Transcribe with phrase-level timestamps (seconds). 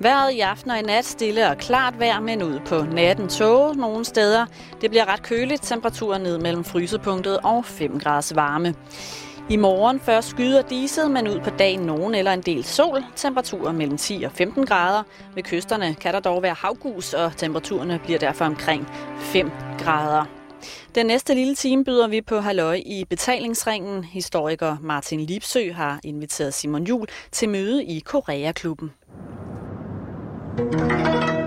[0.00, 3.74] Vejret i aften og i nat stille og klart vejr, men ud på natten tåge
[3.74, 4.46] nogle steder.
[4.80, 8.74] Det bliver ret køligt, temperaturen ned mellem frysepunktet og 5 graders varme.
[9.50, 13.04] I morgen først skyder diset, men ud på dagen nogen eller en del sol.
[13.16, 15.02] Temperaturer mellem 10 og 15 grader.
[15.34, 18.88] Ved kysterne kan der dog være havgus, og temperaturerne bliver derfor omkring
[19.20, 20.24] 5 grader.
[20.94, 24.04] Den næste lille time byder vi på halløj i betalingsringen.
[24.04, 28.92] Historiker Martin Lipsø har inviteret Simon Jul til møde i Koreaklubben.
[30.58, 31.38] Música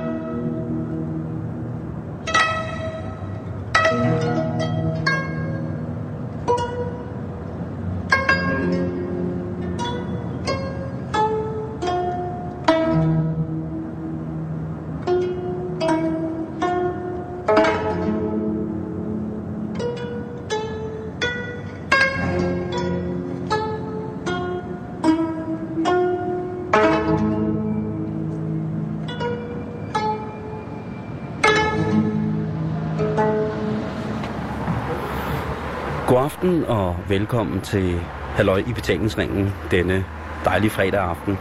[36.22, 38.00] God aften og velkommen til
[38.36, 40.06] Halløj i betalingsringen denne
[40.46, 41.38] dejlige fredag aften.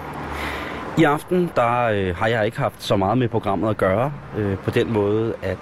[0.99, 4.57] I aften der øh, har jeg ikke haft så meget med programmet at gøre øh,
[4.59, 5.59] på den måde, at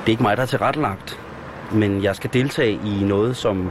[0.00, 1.20] det er ikke mig, der er tilrettelagt.
[1.72, 3.70] Men jeg skal deltage i noget, som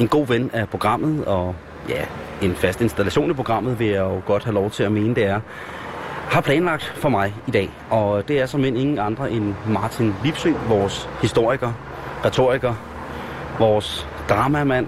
[0.00, 1.54] en god ven af programmet, og
[1.88, 2.04] ja,
[2.42, 5.24] en fast installation i programmet, vil jeg jo godt have lov til at mene, det
[5.24, 5.40] er,
[6.30, 7.70] har planlagt for mig i dag.
[7.90, 11.72] Og det er som end ingen andre end Martin Lipsø, vores historiker,
[12.24, 12.74] retoriker,
[13.58, 14.86] vores dramamand,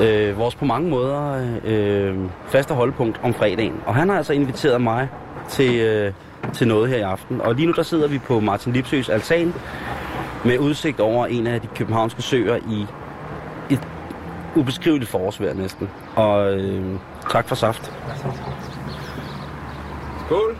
[0.00, 2.16] øh, vores på mange måder øh,
[2.48, 3.80] faste holdepunkt om fredagen.
[3.86, 5.08] Og han har altså inviteret mig
[5.48, 6.12] til, øh,
[6.52, 7.40] til noget her i aften.
[7.40, 9.54] Og lige nu der sidder vi på Martin Lipsøs altan
[10.44, 12.86] med udsigt over en af de københavnske søer i
[13.70, 13.88] et
[14.56, 15.88] ubeskriveligt forårsvejr næsten.
[16.16, 16.98] Og øh,
[17.30, 17.92] tak for saft.
[20.26, 20.56] Skål.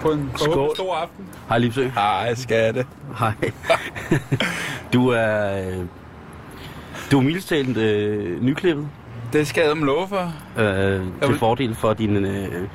[0.00, 0.30] På en.
[0.36, 0.70] Skål.
[0.74, 1.28] stor aften.
[1.48, 1.88] Hej Lipsø.
[1.88, 2.86] Hej, skatte.
[3.18, 3.32] Hej.
[4.94, 5.60] du er...
[7.10, 8.88] Du er mildest talt øh, nyklippet.
[9.32, 10.32] Det skal jeg love for.
[10.62, 12.68] øh, til vil- fordel for din, øh,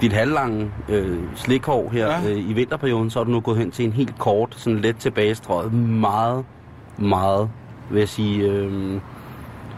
[0.00, 2.30] dit halvlange øh, slikhår her Ja.
[2.30, 4.96] øh, i vinterperioden, så er du nu gået hen til en helt kort, sådan let
[4.96, 6.44] tilbagestrøget, meget,
[6.98, 7.50] meget,
[7.90, 9.00] vil jeg sige, øh,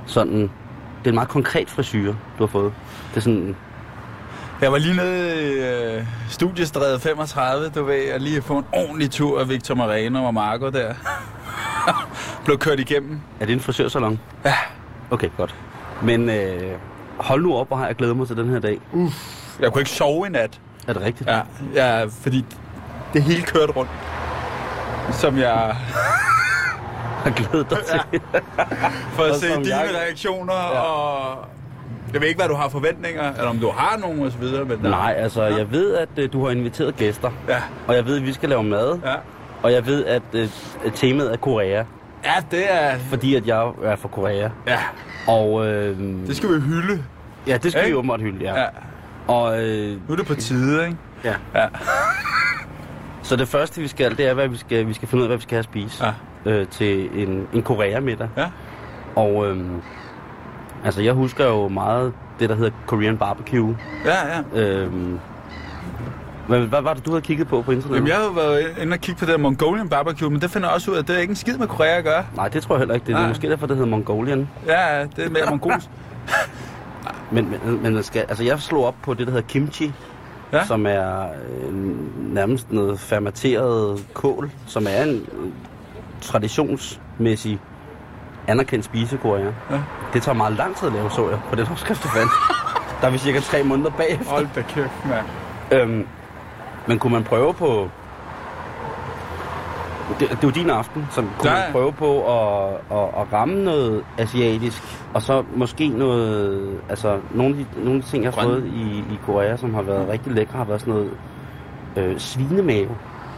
[0.07, 2.73] sådan, det er en meget konkret frisyr, du har fået.
[3.11, 3.57] Det er sådan,
[4.61, 9.11] Jeg var lige nede i øh, studiestræde 35, du ved, jeg lige få en ordentlig
[9.11, 10.95] tur af Victor Moreno og Marco der.
[12.45, 13.21] Blev kørt igennem.
[13.41, 14.21] er det en frisørsalon?
[14.45, 14.55] Ja.
[15.11, 15.55] Okay, godt.
[16.03, 16.73] Men øh,
[17.19, 18.79] hold nu op, hvor har jeg glædet mig til den her dag.
[19.61, 20.61] Jeg kunne ikke sove i nat.
[20.89, 21.31] Er det rigtigt?
[21.31, 21.41] Ja,
[21.75, 22.45] ja fordi
[23.13, 23.91] det hele kørte rundt.
[25.11, 25.77] Som jeg Jeg
[27.25, 28.21] har glædet dig til.
[29.17, 30.79] for at se dine jeg- reaktioner, ja.
[30.81, 31.45] og
[32.13, 34.65] jeg ved ikke, hvad du har forventninger, eller om du har nogen og så videre.
[34.65, 38.17] Men Nej, altså, jeg ved, at øh, du har inviteret gæster, Ja, og jeg ved,
[38.17, 39.15] at vi skal lave mad, ja.
[39.63, 40.49] Og jeg ved, at øh,
[40.95, 41.85] temaet er Korea.
[42.25, 42.99] Ja, det er...
[42.99, 44.49] fordi at jeg er fra Korea.
[44.67, 44.79] Ja,
[45.27, 47.05] Og øh, det skal vi hylde.
[47.47, 47.99] ja, det skal vi Ikke?
[47.99, 48.55] åbenbart hylde, ja.
[48.55, 48.61] Ja.
[48.61, 48.67] ja.
[49.29, 50.97] Og øh, Nu er det på tide, ikke?
[51.25, 51.35] ja.
[51.55, 51.67] Ja.
[53.23, 55.29] Så det første vi skal, det er, hvad vi skal, vi skal finde ud af,
[55.29, 56.13] hvad vi skal have at spise Ja.
[56.51, 58.29] øh, til en, en Korea-middag.
[58.37, 58.47] Ja.
[59.17, 59.65] Og øh,
[60.85, 63.77] altså, jeg husker jo meget det, der hedder Korean barbecue.
[64.05, 64.17] Ja,
[64.55, 64.61] ja.
[64.63, 64.93] Øh,
[66.51, 67.97] hvad, hvad var det, du havde kigget på på internettet?
[67.97, 70.51] Jamen, jeg har jo været inde og kigge på det der Mongolian barbecue, men det
[70.51, 72.25] finder jeg også ud af, at det er ikke en skid med Korea at gøre.
[72.37, 73.07] Nej, det tror jeg heller ikke.
[73.07, 73.29] Det er Nej.
[73.29, 74.49] måske derfor, det hedder Mongolian.
[74.67, 75.87] Ja, det er mere mongolsk.
[77.33, 79.93] Men, men, men man skal, altså, jeg slog op på det, der hedder kimchi.
[80.53, 80.65] Ja.
[80.65, 81.75] som er øh,
[82.35, 85.51] nærmest noget fermenteret kål, som er en øh,
[86.21, 87.59] traditionsmæssig
[88.47, 89.45] anerkendt spise i Korea.
[89.71, 89.81] Ja.
[90.13, 92.31] Det tager meget lang tid at lave, så jeg, på den opskrift, jeg fandt.
[93.01, 94.31] Der er vi cirka tre måneder bagefter.
[94.31, 95.27] Hold da kæft, mand.
[95.73, 96.07] Øhm,
[96.91, 97.89] men kunne man prøve på...
[100.21, 103.33] Det, det er jo din aften, så kunne Ja, man prøve på at, at, at
[103.33, 104.83] ramme noget asiatisk,
[105.15, 106.71] og så måske noget...
[106.89, 108.51] Altså, nogle af de, nogle af de ting, jeg har Grøn.
[108.51, 111.11] fået i, i Korea, som har været rigtig lækre, har været sådan noget
[111.97, 112.89] øh, svinemave.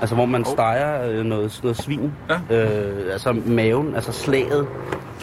[0.01, 0.53] Altså, hvor man Oh.
[0.53, 2.13] steger øh, noget, noget svin.
[2.51, 2.57] Ja.
[2.57, 4.67] Øh, altså maven, altså slaget.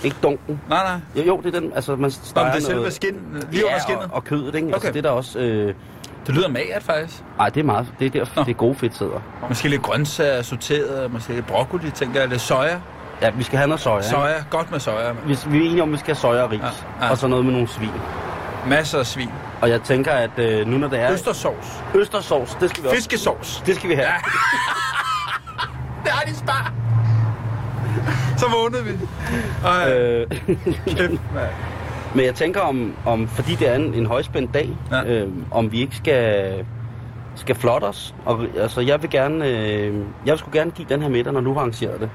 [0.03, 0.61] Ikke dunken.
[0.69, 0.99] Nej, nej.
[1.23, 2.93] Jo, jo, det er den, altså man steger men det er selve noget...
[2.93, 3.15] skin,
[3.51, 4.03] lige under ja, skinnet.
[4.03, 4.67] og, og kødet, ikke?
[4.67, 4.93] Altså, Okay.
[4.93, 5.39] det er der også...
[5.39, 5.73] Øh,
[6.29, 7.23] Det lyder magert, faktisk.
[7.39, 7.87] ej, det er meget...
[7.99, 8.43] Det er der, Nå.
[8.43, 9.21] det er gode fedtsæder.
[9.49, 12.29] Måske lidt grøntsager, sorteret, måske lidt broccoli, tænker jeg.
[12.29, 12.79] Lidt soja.
[13.21, 13.97] Ja, vi skal have noget soja.
[13.97, 14.09] ikke?
[14.09, 15.11] Soja, godt med soja.
[15.11, 17.17] Hvis vi er enige om, at vi skal have soja og ris, Ja, ja, og
[17.17, 17.89] så noget med nogle svin.
[18.67, 19.29] Masser af svin.
[19.61, 21.83] Og jeg tænker, at øh, nu når det er Østersovs.
[21.95, 22.95] østersovs, det skal vi også.
[22.97, 23.63] Fiskesovs.
[23.65, 24.07] Det skal vi have.
[24.07, 24.15] Ja.
[26.03, 26.73] Det har de spar.
[28.37, 28.91] Så vågnede vi.
[29.65, 30.27] Ej, Øh,
[30.85, 31.49] kæft, mand.
[32.15, 35.03] Men jeg tænker om, om fordi det er en, en højspændt dag, Ja.
[35.03, 36.53] øh, om vi ikke skal,
[37.35, 38.15] skal flotte os.
[38.25, 39.93] Og, altså, jeg vil gerne, øh,
[40.25, 42.09] jeg vil sgu gerne give den her middag, når du har arrangeret det.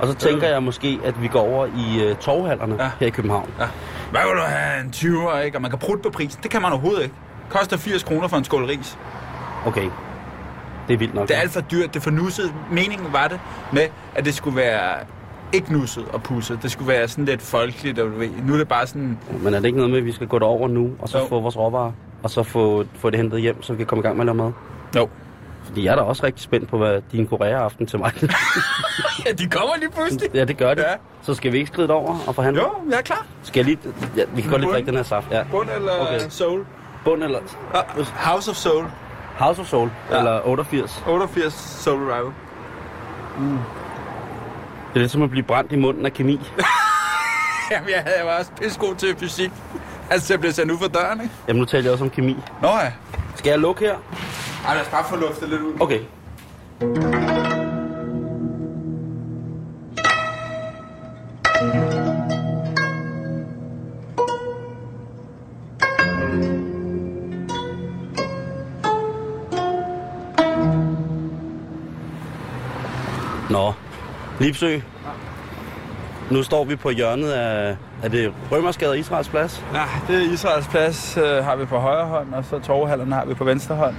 [0.00, 0.52] Og så tænker Øh.
[0.52, 2.90] jeg måske, at vi går over i øh, torvhallerne Ja.
[3.00, 3.50] her i København.
[3.60, 3.64] Ja.
[4.10, 4.84] Hvad vil du have?
[4.84, 5.58] En 20'er, ikke?
[5.58, 6.40] Og man kan prutte på prisen.
[6.42, 7.14] Det kan man overhovedet ikke.
[7.48, 8.98] Koster 80 kroner for en skål ris.
[9.66, 9.90] Okay.
[10.88, 11.28] Det er vildt nok.
[11.28, 11.88] Det er alt for dyrt.
[11.94, 12.52] Det er for nusset.
[12.70, 13.40] Meningen var det
[13.72, 13.82] med,
[14.14, 14.94] at det skulle være
[15.52, 16.58] ikke nusset og pusset.
[16.62, 18.28] Det skulle være sådan lidt folkeligt, og du ved.
[18.46, 19.18] Nu er det bare sådan...
[19.42, 21.26] Men er det ikke noget med, at vi skal gå derover nu, og så Jo.
[21.26, 24.02] få vores råvarer, og så få, få det hentet hjem, så vi kan komme i
[24.02, 24.52] gang med lave mad?
[24.96, 25.08] Jo.
[25.64, 28.12] Fordi jeg er da også rigtig spændt på, hvad din korea-aften til mig.
[29.26, 30.34] Ja, de kommer lige pludselig.
[30.34, 30.82] ja, det gør det.
[30.82, 30.94] Ja.
[31.22, 32.62] Så skal vi ikke skride over og forhandle?
[32.62, 33.26] Jo, jeg er klar.
[33.42, 33.78] Skal jeg lige...
[34.16, 35.26] Ja, vi kan godt lige drikke den her saft.
[35.30, 35.42] Ja.
[35.50, 36.20] Bund eller Okay.
[36.28, 36.64] Soul?
[37.04, 37.38] Bund eller...
[37.98, 38.84] Uh, House of Soul.
[39.38, 40.18] House of Soul, ja.
[40.18, 41.04] Eller 88.
[41.08, 42.32] 88 Soul Revival.
[44.96, 46.32] Det er som at blive brændt i munden af kemi.
[47.70, 49.50] Jamen, jeg, havde, var også pissegod til fysik.
[50.10, 51.34] Altså, jeg blev sendt ud for døren, ikke?
[51.48, 52.36] Jamen, nu taler jeg også om kemi.
[52.62, 52.92] Nå ja.
[53.34, 53.94] Skal jeg lukke her?
[54.66, 55.72] Ej, lad os bare få luftet lidt ud.
[55.80, 56.00] Okay.
[73.50, 73.72] Nå,
[74.40, 74.78] Lipsø.
[76.30, 79.64] Nu står vi på hjørnet af, er det Rømersgade og Israels plads?
[79.74, 83.24] Ja, det er Israels plads, øh, har vi på højre hånd, og så torvehallerne har
[83.24, 83.94] vi på venstre hånd.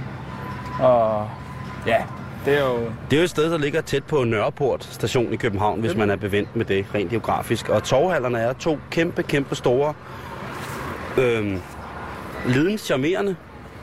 [0.80, 1.28] Og
[1.86, 1.96] ja,
[2.44, 2.76] det er jo...
[3.10, 6.10] Det er jo et sted, der ligger tæt på Nørreport station i København, hvis man
[6.10, 7.68] er bevendt med det rent geografisk.
[7.68, 9.94] Og torvhallerne er to kæmpe, kæmpe store,
[11.18, 11.56] øh,
[12.46, 13.36] lidens charmerende,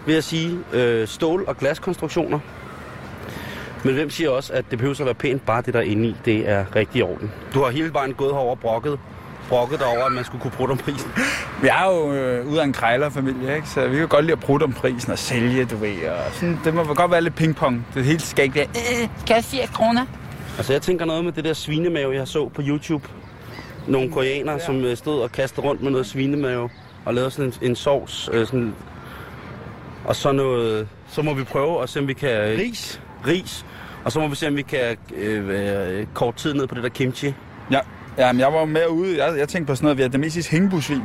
[0.05, 2.39] vil jeg sige, øh, stål- og glaskonstruktioner.
[3.85, 6.07] Men hvem siger også, at det behøver at være pænt, bare det der er inde
[6.07, 7.31] i, det er rigtig i orden.
[7.53, 8.99] Du har hele vejen gået herover og brokket,
[9.49, 11.11] brokket dig over, at man skulle kunne bruge om prisen.
[11.61, 13.69] Vi er jo øh, ude af en krejlerfamilie, ikke?
[13.69, 16.07] så vi kan godt lide at prutte om prisen og sælge, du ved.
[16.07, 17.87] Og sådan, det må godt være lidt pingpong.
[17.93, 20.05] Det hele skal ikke være, øh, skal jeg 80 kroner?
[20.57, 23.07] Altså jeg tænker noget med det der svinemave, jeg så på YouTube.
[23.87, 24.65] Nogle koreanere, ja.
[24.65, 26.69] som øh, stod og kastede rundt med noget svinemave
[27.05, 28.29] og lavede sådan en, en sovs.
[28.33, 28.75] Øh, sådan,
[30.05, 32.57] og så noget, så må vi prøve at se, om vi kan...
[32.57, 33.01] Ris?
[33.27, 33.65] Ris.
[34.03, 36.89] Og så må vi se, om vi kan øh, kort tid ned på det der
[36.89, 37.33] kimchi.
[37.71, 37.79] Ja,
[38.17, 39.25] ja men jeg var med ude.
[39.25, 41.01] Jeg, jeg tænkte på sådan noget, vi har det mest hængebusvin.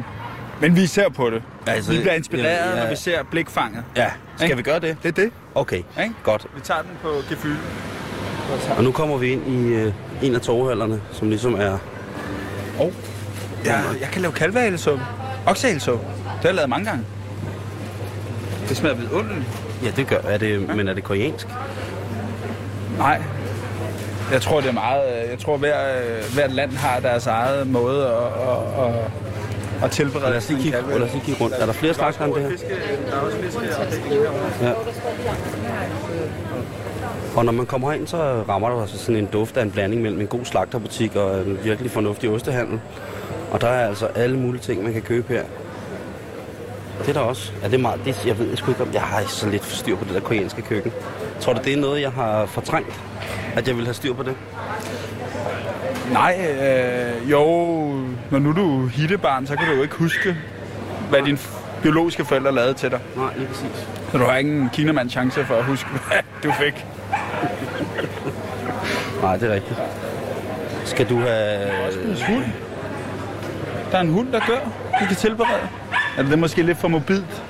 [0.61, 1.43] Men vi ser på det.
[1.67, 2.83] Altså, vi bliver inspireret, ja, ja.
[2.83, 3.85] når vi ser blikfanget.
[3.97, 4.57] Ja, skal Ikke?
[4.57, 4.97] vi gøre det?
[5.03, 5.31] Det er det.
[5.55, 6.15] Okay, Ikke?
[6.23, 6.47] godt.
[6.55, 7.57] Vi tager den på gefyld.
[8.77, 9.93] Og nu kommer vi ind i øh,
[10.23, 11.79] en af torvhallerne, som ligesom er...
[12.79, 12.93] Oh.
[13.65, 15.05] Ja, jeg kan lave kalvehalesuppe.
[15.47, 16.05] Oksehalesuppe.
[16.07, 17.05] Det har jeg lavet mange gange.
[18.69, 19.49] Det smager vidunderligt.
[19.85, 21.47] Ja, det gør er det, men er det koreansk?
[23.01, 23.23] Nej.
[24.33, 25.23] Jeg tror, det er meget...
[25.25, 29.91] øh, Jeg tror, hver, øh, hvert land har deres eget måde at, at, at, at
[29.91, 31.57] tilberede Lad os lige kigge, lad os lige kigge rundt.
[31.59, 32.49] Er der flere slags end det her?
[33.11, 33.61] Der er også fiske
[34.63, 34.73] Ja.
[37.37, 40.03] Og når man kommer ind, så rammer der altså sådan en duft af en blanding
[40.03, 42.81] mellem en god slagterbutik og en virkelig fornuftig ostehandel.
[43.51, 45.43] Og der er altså alle mulige ting, man kan købe her.
[47.01, 47.53] Det er der også.
[47.63, 49.97] Ja, det er meget, det, jeg ved sgu ikke om, jeg har så lidt styr
[49.97, 50.93] på det der koreanske køkken.
[51.41, 53.01] Tror du, det er noget, jeg har fortrængt?
[53.57, 54.35] At jeg vil have styr på det?
[56.13, 57.41] Nej, øh, jo,
[58.31, 60.37] når nu du er hittebarn, så kan du jo ikke huske,
[61.11, 61.39] hvad dine
[61.83, 63.01] biologiske forældre lavede til dig.
[63.17, 63.89] Nej, lige præcis.
[64.13, 66.87] Så du har ikke en kinamand chance for at huske, hvad du fik.
[69.23, 69.81] Nej, det er rigtigt.
[70.85, 71.63] Skal du have...
[72.03, 72.45] En hund.
[73.91, 74.59] Der er en hund, der gør.
[75.01, 75.69] Vi kan tilberede.
[76.19, 77.43] Er det måske lidt for mobilt?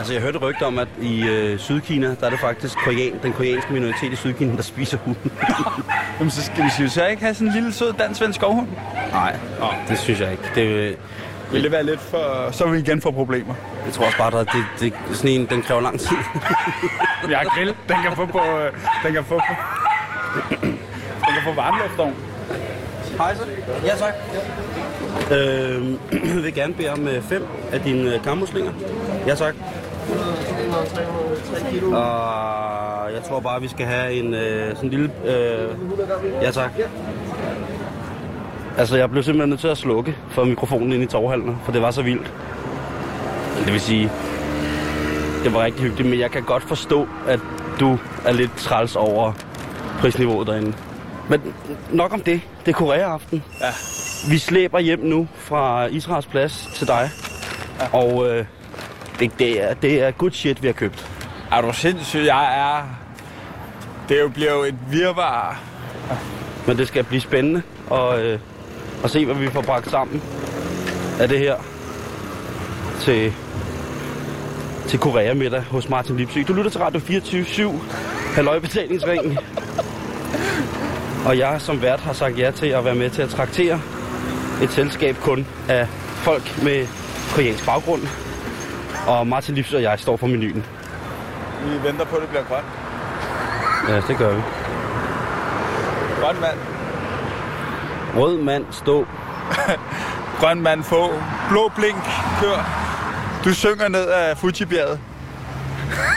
[0.00, 3.32] Altså, jeg hørte rygter om, at i øh, Sydkina, der er det faktisk korean, den
[3.32, 5.32] koreanske minoritet i Sydkina, der spiser hunden.
[6.18, 8.68] Jamen, så skal vi så ikke have sådan en lille sød dansk skovhund.
[9.12, 9.36] Nej,
[9.88, 10.42] det synes jeg ikke.
[10.54, 10.96] Det, øh,
[11.52, 12.50] Vil det være lidt for...
[12.52, 13.54] Så vil vi igen få problemer.
[13.84, 16.16] jeg tror også bare, at det, det, det, sådan en, den kræver lang tid.
[17.30, 17.74] Jeg har grill.
[17.88, 18.38] Den kan få på...
[18.38, 18.72] øh,
[19.04, 19.54] Den kan få på...
[21.26, 22.14] Den kan få varmluftovn.
[23.18, 23.42] Hej så.
[23.84, 24.14] Ja, tak.
[25.32, 25.92] Øh,
[26.36, 28.72] jeg vil gerne bede om øh, fem af dine øh, kammuslinger.
[29.26, 29.54] Ja, tak.
[31.92, 35.10] Og jeg tror bare, vi skal have en øh, sådan en lille...
[35.24, 35.68] Øh,
[36.42, 36.70] ja, tak.
[38.78, 41.82] Altså, jeg blev simpelthen nødt til at slukke for mikrofonen ind i torvhallen, for det
[41.82, 42.32] var så vildt.
[43.64, 44.10] Det vil sige,
[45.44, 47.40] det var rigtig hyggeligt, men jeg kan godt forstå, at
[47.80, 49.32] du er lidt træls over
[50.00, 50.72] prisniveauet derinde.
[51.28, 51.40] Men
[51.92, 52.40] nok om det.
[52.66, 53.44] Det er Korea-aften.
[53.60, 53.70] Ja.
[54.30, 57.10] Vi slæber hjem nu fra Israels plads til dig.
[57.80, 57.98] Ja.
[57.98, 58.44] Og øh,
[59.20, 61.06] det, det, er, det er good shit, vi har købt.
[61.52, 62.24] Er du sindssyg?
[62.24, 62.82] Jeg er...
[64.08, 65.60] Det er jo, bliver jo et virvar.
[66.66, 68.38] Men det skal blive spændende og, øh,
[69.04, 70.22] at se, hvad vi får bragt sammen
[71.20, 71.56] af det her.
[73.00, 73.32] til,
[74.88, 76.42] til Korea middag hos Martin Lipsø.
[76.48, 79.38] Du lytter til Radio 24-7, Halløj Betalingsringen.
[81.26, 83.80] Og jeg som vært har sagt ja til at være med til at traktere
[84.62, 85.86] et selskab kun af
[86.16, 86.86] folk med
[87.34, 88.02] koreansk baggrund.
[89.06, 90.64] Og Martin Lipsø og jeg står for menuen.
[91.64, 92.64] Vi venter på, at det bliver grønt.
[93.88, 94.42] Ja, det gør vi.
[96.20, 96.58] Grøn mand.
[98.16, 99.06] Rød mand, stå.
[100.40, 101.12] Grøn mand, få.
[101.48, 101.96] Blå blink,
[102.40, 102.68] kør.
[103.44, 105.00] Du synger ned af Fuji-bjerget.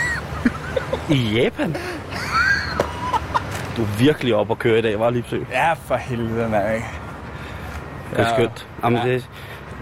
[1.10, 1.76] I Japan?
[3.78, 5.38] Du er virkelig op at køre i dag, var Lipsø?
[5.52, 6.64] Ja, for helvede, mand.
[8.12, 8.34] Det er Ja.
[8.36, 8.68] skønt.
[8.84, 9.14] Jamen, Ja.
[9.14, 9.30] det,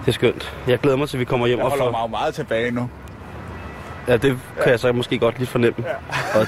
[0.01, 0.57] det er skønt.
[0.67, 2.01] Jeg glæder mig til, at vi kommer hjem Jeg og holder får...
[2.01, 2.89] mig meget tilbage nu.
[4.07, 5.85] Ja, det kan jeg så måske godt lige fornemme.
[5.87, 6.39] Ja.
[6.39, 6.47] Og,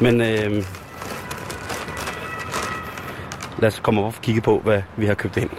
[0.00, 0.64] men øh,
[3.58, 5.50] lad os komme op og kigge på, hvad vi har købt ind.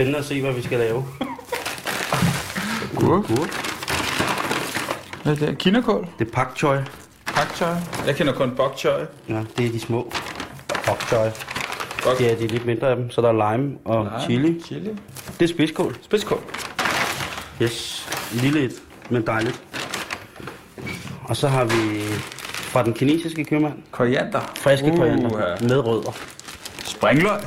[0.00, 1.04] Spændende at se, hvad vi skal lave.
[2.96, 3.26] Gurk.
[3.26, 3.50] Gurk.
[5.22, 5.58] Hvad er det?
[5.58, 6.08] Kinakål?
[6.18, 6.76] Det er pak choi.
[7.26, 7.74] Pak choy?
[8.06, 9.00] Jeg kender kun bok choy.
[9.28, 10.12] Ja, det er de små.
[10.68, 11.30] Pak choi.
[12.04, 12.18] Bok.
[12.18, 14.62] Det er de lidt mindre af dem, så der er lime og Nej, chili.
[14.66, 14.90] Chili.
[15.40, 15.96] Det er spidskål.
[16.02, 16.40] Spidskål.
[17.62, 18.08] Yes.
[18.32, 18.72] Lille et,
[19.10, 19.62] men dejligt.
[21.24, 22.00] Og så har vi
[22.44, 24.40] fra den kinesiske købmand, Koriander.
[24.56, 26.16] friske Uh, koriander med rødder.
[26.84, 27.40] Springløg.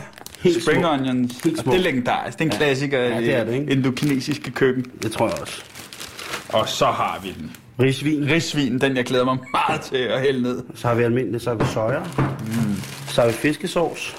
[0.44, 0.92] Helt Spring små.
[0.94, 1.42] onions.
[1.44, 1.72] Helt Og små.
[1.74, 2.40] Det er legendarisk.
[2.40, 3.72] Det er en klassiker Ja, det er det, ikke?
[3.72, 4.86] indokinesiske køkken.
[5.04, 5.64] Det tror jeg også.
[6.50, 7.52] Og så har vi den.
[7.80, 8.30] Risvin.
[8.30, 10.64] Risvin, den jeg glæder mig meget til at hælde ned.
[10.76, 12.00] Så har vi almindelig, så har vi soja.
[12.00, 12.76] Mm.
[13.08, 14.16] Så har vi fiskesauce.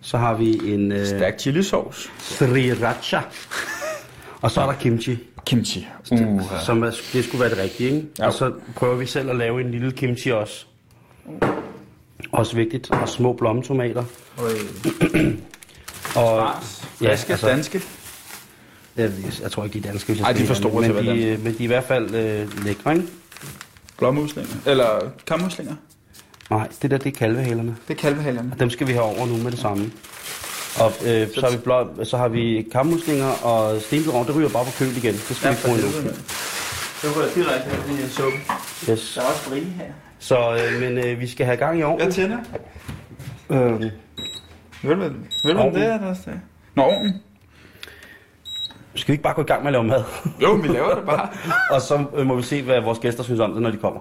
[0.00, 2.08] Så har vi en øh, Stærk chilisauce.
[2.18, 3.18] sriracha.
[4.42, 5.86] Og så er der kimchi, Kimchi.
[6.10, 8.06] Uh, som er, det skulle være det rigtige, ikke?
[8.18, 8.26] Ja.
[8.26, 10.66] Og så prøver vi selv at lave en lille kimchi også.
[12.32, 12.90] Også vigtigt.
[12.90, 14.04] Og små blommetomater.
[16.16, 16.48] Og,
[16.98, 17.82] Friske, altså- altså, danske.
[18.96, 19.10] jeg,
[19.42, 20.84] jeg tror ikke, de er danske, hvis jeg Ej, skal de er være for store
[20.84, 23.06] ærlig, til men de, men de er i hvert fald øh, lækre, ikke?
[23.98, 24.54] Blåmuslinger.
[24.66, 25.74] Eller kammuslinger.
[26.50, 27.76] Nej, det der, det er kalvehalerne.
[27.88, 28.48] Det er kalvehalerne.
[28.52, 29.92] Og dem skal vi have over nu med det samme.
[30.80, 34.26] Og øh, så, har vi blå, så har vi kammuslinger og stenbidrag.
[34.26, 35.14] Det ryger bare på køl igen.
[35.14, 35.90] Det skal vi ikke bruge endnu.
[37.02, 38.38] Det var direkte ind i en suppe.
[38.90, 39.12] Yes.
[39.14, 39.84] Der er også frie her.
[40.24, 42.10] Så, øh, men øh, vi skal have gang i Jeg ovnen.
[42.10, 42.38] tænder.
[43.50, 43.90] Øh, Vil
[44.96, 45.12] du,
[45.44, 45.74] vil Ovnen.
[45.74, 46.40] det er det?
[46.74, 47.12] Nå, ovnen.
[48.94, 50.02] skal vi ikke bare gå i gang med at lave mad?
[50.42, 51.28] Jo, vi laver det bare.
[51.74, 54.00] og så øh, må vi se, hvad vores gæster synes om det, når de kommer.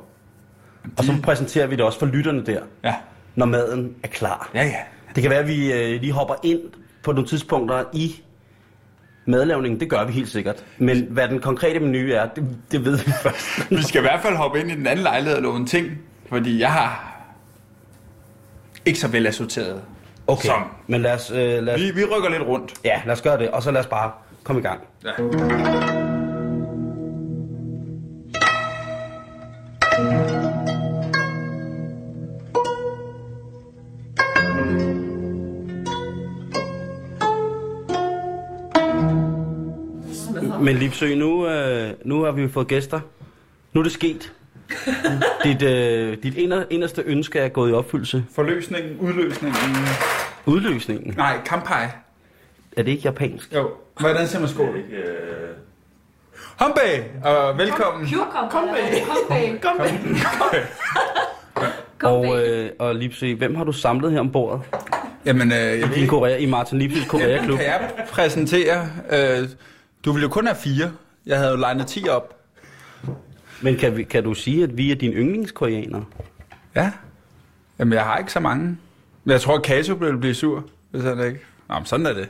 [0.98, 2.96] Og så præsenterer vi det også for lytterne der, Ja.
[3.36, 4.50] når maden er klar.
[4.54, 4.80] Ja, ja.
[5.16, 6.60] Det kan være, at vi øh, lige hopper ind
[7.04, 8.16] på nogle tidspunkter i
[9.26, 9.80] madlavningen.
[9.80, 10.66] Det gør vi helt sikkert.
[10.78, 13.70] Men hvad den konkrete menu er, det, det ved vi først.
[13.72, 15.88] Vi skal i hvert fald hoppe ind i den anden lejlighed og låne ting.
[16.30, 17.10] Fordi jeg har
[18.86, 19.82] ikke så vel assorteret.
[20.28, 20.64] Okay, Som.
[20.88, 22.74] men lad os, øh, lad os, Vi, vi rykker lidt rundt.
[22.86, 24.12] ja, lad os gøre det, og så lad os bare
[24.44, 24.82] komme i gang.
[25.04, 25.12] Ja.
[40.62, 43.00] Men Lipsø, nu, øh, nu har vi fået gæster.
[43.74, 44.34] Nu er det sket.
[45.44, 48.26] Dit, øh, dit inder, inderste ønske er gået i opfyldelse.
[48.36, 49.60] Forløsningen, udløsningen.
[50.46, 51.14] Udløsningen.
[51.18, 51.88] Nej, kampai.
[52.78, 53.54] Er det ikke japansk?
[53.54, 53.70] Jo.
[54.00, 54.78] Hvordan siger man skål?
[56.60, 56.80] Hombe,
[57.24, 58.08] og velkommen.
[59.30, 59.60] Bag.
[59.62, 59.80] Kom
[62.04, 64.62] Og, øh, og Lipsø, hvem har du samlet her om bordet?
[65.26, 67.58] Jamen, øh, jeg ved I, Korea, i Martin Lipsøs Korea-klub.
[67.58, 68.90] kan jeg præsentere.
[69.12, 69.48] Øh,
[70.06, 70.92] du ville jo kun have fire.
[71.26, 72.36] Jeg havde jo legnet 10 op.
[73.64, 76.06] Men kan, vi, kan du sige, at vi er dine yndlingskoreanere?
[76.76, 76.92] Ja.
[77.80, 78.66] Jamen, jeg har ikke så mange.
[79.24, 81.40] Men jeg tror, at Kato ville blive sur, hvis han ikke...
[81.70, 82.30] Nå, men sådan er det.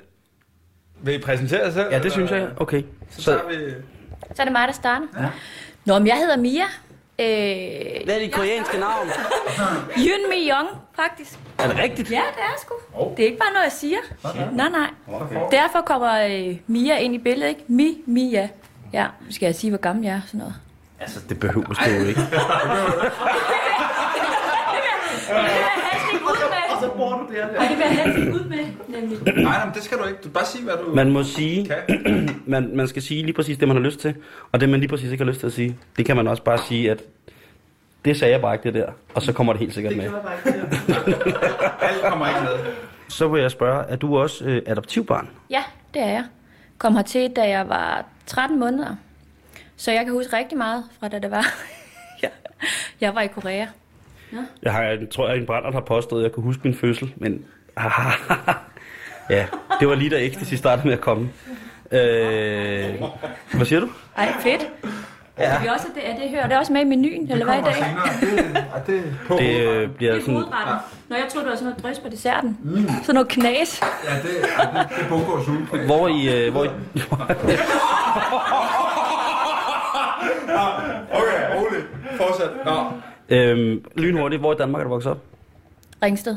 [1.02, 1.88] Vil I præsentere jer selv?
[1.92, 2.50] Ja, det synes jeg.
[2.58, 2.84] Okay.
[3.10, 3.56] Så Så, tager vi...
[4.36, 5.06] Så er det mig, der starter.
[5.20, 5.28] Ja.
[5.86, 6.64] Nå, men jeg hedder Mia.
[7.20, 9.08] Øh, hvad er dit koreanske navn?
[10.08, 11.40] Yun Mi Young, faktisk.
[11.58, 12.12] Er det rigtigt?
[12.12, 12.74] Ja, det er sgu.
[13.18, 13.98] Det er ikke bare noget, jeg siger.
[14.52, 14.90] Nej, nej.
[15.52, 17.64] Derfor kommer øh, Mia ind i billedet, ikke?
[17.68, 18.50] Mi, Mia.
[18.94, 20.22] Ja, skal jeg sige, hvor gammel jeg er?
[20.28, 20.54] Sådan noget.
[21.04, 22.22] Altså, det behøver du jo ikke.
[26.72, 27.46] Og så bor du der.
[27.46, 28.58] Og det vil jeg helst ikke ud med,
[28.88, 29.18] nemlig.
[29.26, 30.20] Nej, nej, men det skal du ikke.
[30.24, 30.96] Du bare sige, hvad du...
[30.96, 32.30] Man må sige, Kan.
[32.46, 34.16] man, man skal sige lige præcis det, man har lyst til,
[34.52, 35.78] og det, man lige præcis ikke har lyst til at sige.
[35.98, 37.02] Det kan man også bare sige, at
[38.06, 40.04] Det sagde jeg bare ikke det der, og så kommer det helt sikkert med.
[41.82, 42.74] Alt kommer ikke med.
[43.10, 45.30] Så vil jeg spørge, er du også øh, adoptivbarn?
[45.50, 46.24] Ja, det er jeg.
[46.78, 48.96] Kom hertil, da jeg var 13 måneder.
[49.84, 51.46] Så jeg kan huske rigtig meget fra da det var.
[52.24, 52.28] Ja.
[53.02, 53.66] jeg var i Korea.
[54.64, 57.14] Jeg, har, jeg tror, at en brænder har påstået, at jeg kunne huske min fødsel,
[57.18, 57.46] men...
[59.30, 59.46] ja,
[59.80, 61.30] det var lige da ecstasy startede med at komme.
[61.92, 63.02] Øh,
[63.54, 63.90] hvad siger du?
[64.18, 64.68] Ej, fedt.
[65.38, 65.62] Ja.
[65.62, 67.76] Vi også, det, er det, hører det også med i menuen, eller hvad i dag?
[68.88, 69.38] det på.
[69.38, 70.34] Det øh, bliver Det er sådan...
[70.34, 70.76] hovedretten.
[71.10, 72.58] Når jeg troede, det var sådan noget drys på desserten.
[72.64, 72.90] Mm.
[73.02, 73.82] Sådan noget knas.
[73.82, 75.86] Ja, det, ja, det, det er Bungårds julepræg.
[75.86, 76.46] Hvor I...
[76.46, 76.70] Øh, hvor I
[81.12, 81.86] Okay, roligt.
[82.18, 82.50] Fortsæt.
[82.66, 82.92] Nå.
[83.30, 85.18] øhm, lynhurtigt, hvor i Danmark er du vokset op?
[86.04, 86.36] Ringsted.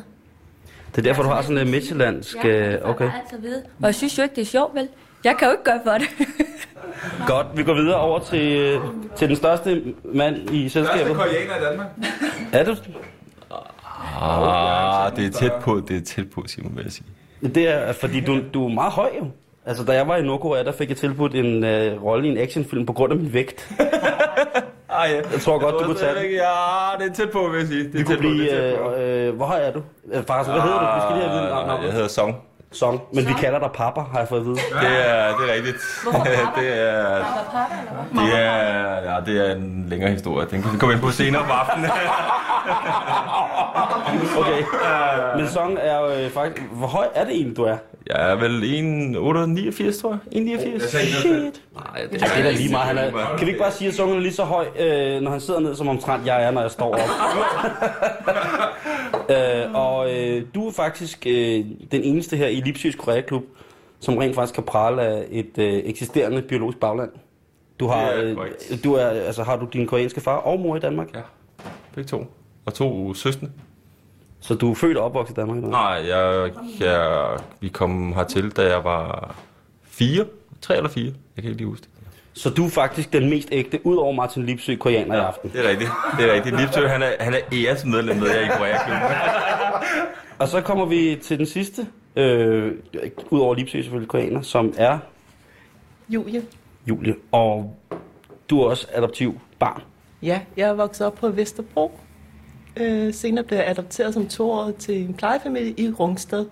[0.90, 2.36] Det er derfor, du har sådan en midtjyllandsk...
[2.44, 3.62] Ja, øh, jeg Okay, altid vide.
[3.80, 4.88] Og jeg synes jo ikke, det er sjovt, vel?
[5.24, 6.08] Jeg kan jo ikke gøre for det.
[7.32, 7.46] godt.
[7.56, 8.80] Vi går videre over til, øh,
[9.16, 11.16] til den største mand i Største selskabet.
[11.16, 11.86] koreaner i Danmark.
[12.52, 12.76] Er du?
[14.20, 17.06] Ah, det er tæt på, det er tæt på, Simon, vil jeg sige.
[17.54, 19.26] Det er, fordi du, du er meget høj jo.
[19.66, 22.38] Altså, da jeg var i Nordkorea, der fik jeg tilbudt en øh, rolle i en
[22.38, 23.68] actionfilm på grund af min vægt.
[24.88, 25.16] Ah, ja.
[25.32, 26.30] Jeg tror godt, du kunne tage den.
[26.30, 27.92] Ja, det er tæt på, vil jeg sige.
[27.92, 28.34] Det er tæt på, blive...
[28.42, 28.92] det er tæt på.
[28.94, 29.82] Øh, øh, hvor høj er du?
[30.12, 30.84] Øh, Faktisk, hvad hedder du?
[30.94, 31.84] Vi skal lige have viden Ah.
[31.84, 32.36] Jeg hedder Song.
[32.78, 33.00] Song.
[33.12, 34.54] Men vi kalder dig Papa, har jeg fået at vide.
[34.56, 35.76] Det er, det er rigtigt.
[36.02, 36.60] Hvorfor papa?
[36.60, 38.22] det er, papa, eller hvad?
[38.26, 40.46] det er, ja, det er en længere historie.
[40.50, 41.90] Den kan vi komme ind på senere om aftenen.
[44.38, 44.62] Okay.
[45.36, 46.66] Men Song er jo øh, faktisk...
[46.72, 47.76] Hvor høj er det egentlig, du er?
[48.06, 48.62] Jeg er vel
[49.92, 50.42] 1,89, tror jeg.
[50.80, 50.88] 1,89.
[51.20, 51.62] Shit.
[51.76, 52.86] Nej, det Ja, det er da lige meget.
[52.86, 55.30] Han er, kan vi ikke bare sige, at Song er lige så høj, øh, når
[55.30, 56.98] han sidder ned, som omtrent jeg er, når jeg står op?
[59.36, 63.44] øh, og øh, du er faktisk øh, den eneste her i Lipsys Korea-klub,
[64.00, 67.10] som rent faktisk kan prale af et øh, eksisterende biologisk bagland.
[67.80, 68.36] Du har, øh,
[68.84, 71.14] du er, altså, har du din koreanske far og mor i Danmark?
[71.14, 71.20] Ja,
[71.94, 72.26] begge to.
[72.66, 73.46] Og to søstre.
[74.40, 75.56] Så du er født og opvokset i Danmark?
[75.56, 75.70] Eller?
[75.70, 77.28] Nej, jeg, jeg,
[77.60, 79.34] vi kom hertil, da jeg var
[79.84, 80.24] fire.
[80.60, 81.12] Tre eller fire.
[81.36, 81.90] Jeg kan ikke lige huske det.
[82.32, 85.50] Så du er faktisk den mest ægte, ud over Martin Lipsø, koreaner i aften.
[85.52, 85.90] Det er rigtigt.
[86.18, 86.60] Det er rigtigt.
[86.60, 89.08] Lipsø, han er, han er æres medlem med jer i Korea-klubben.
[90.38, 92.72] Og så kommer vi til den sidste, øh,
[93.30, 94.98] ud over Lipsø selvfølgelig koreaner, som er
[96.08, 96.42] Julie.
[96.88, 97.14] Julie.
[97.32, 97.76] Og
[98.50, 99.82] du er også adoptiv barn.
[100.22, 102.00] Ja, jeg er vokset op på Vesterbro.
[102.76, 106.46] Øh, senere blev jeg adopteret som toårig til en plejefamilie i Rungsted.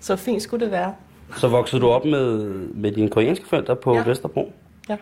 [0.00, 0.94] Så fint skulle det være.
[1.36, 4.02] Så voksede du op med, med dine koreanske forældre på ja.
[4.04, 4.52] Vesterbro?
[4.88, 4.96] Ja.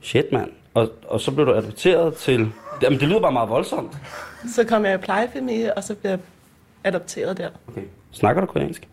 [0.00, 0.50] Shit, mand.
[0.74, 2.52] Og, og så blev du adopteret til...
[2.82, 3.96] Jamen, det lyder bare meget voldsomt.
[4.54, 6.18] Så kom jeg i plejefamilie, og så blev jeg
[6.84, 7.48] adopteret der.
[7.68, 7.82] Okay.
[8.10, 8.88] Snakker du koreansk?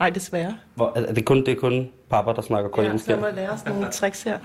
[0.00, 0.54] Nej, desværre.
[0.74, 3.20] Hvor, er, er det, kun, det er kun pappa, der snakker Ja, koreansk så jeg
[3.20, 4.38] må lære sådan nogle tricks her.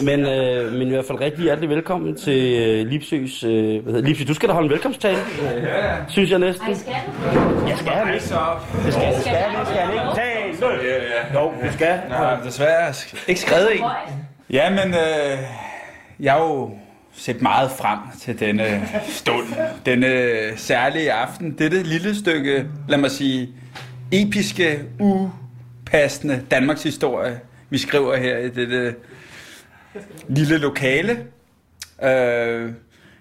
[0.08, 3.44] Men, øh, men i hvert fald rigtig hjertelig velkommen til øh, Lipsøs...
[3.44, 5.18] Øh, hvad hedder Lipsø, du skal da holde en velkomsttale,
[6.08, 6.66] synes jeg næsten.
[6.68, 7.66] Ej, skal du?
[7.68, 8.22] Jeg skal have det.
[8.22, 8.38] Så,
[8.84, 10.04] Det skal, det skal, det skal ikke.
[10.14, 10.54] Tag!
[10.84, 10.94] ja,
[11.34, 11.40] ja.
[11.40, 12.00] Jo, du skal.
[12.08, 12.94] Nej, desværre
[13.28, 13.84] ikke skrevet en.
[14.50, 15.38] Ja, men øh,
[16.20, 16.70] jeg har jo
[17.12, 19.46] set meget frem til denne stund,
[19.86, 21.58] denne særlige aften.
[21.58, 23.48] Dette lille stykke, lad mig sige,
[24.12, 28.94] episke, upassende Danmarks historie, vi skriver her i dette
[30.28, 31.26] lille lokale.
[32.02, 32.72] Øh,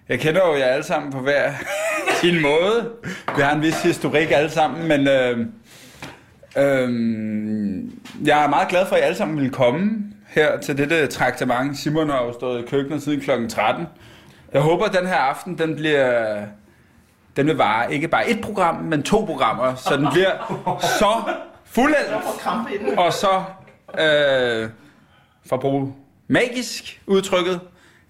[0.09, 1.51] jeg kender jo jer alle sammen på hver
[2.21, 2.91] sin måde.
[3.35, 5.39] Vi har en vis historik alle sammen, men øh,
[6.57, 6.89] øh,
[8.27, 11.77] jeg er meget glad for, at I alle sammen vil komme her til dette traktement.
[11.77, 13.47] Simon har jo stået i køkkenet siden kl.
[13.49, 13.85] 13.
[14.53, 16.41] Jeg håber, at den her aften, den bliver...
[17.39, 20.31] Den vil vare ikke bare et program, men to programmer, så den bliver
[20.99, 21.33] så
[21.65, 22.11] fuldendt
[22.97, 23.43] og så,
[23.99, 24.69] øh,
[25.49, 25.93] for at bruge
[26.27, 27.59] magisk udtrykket,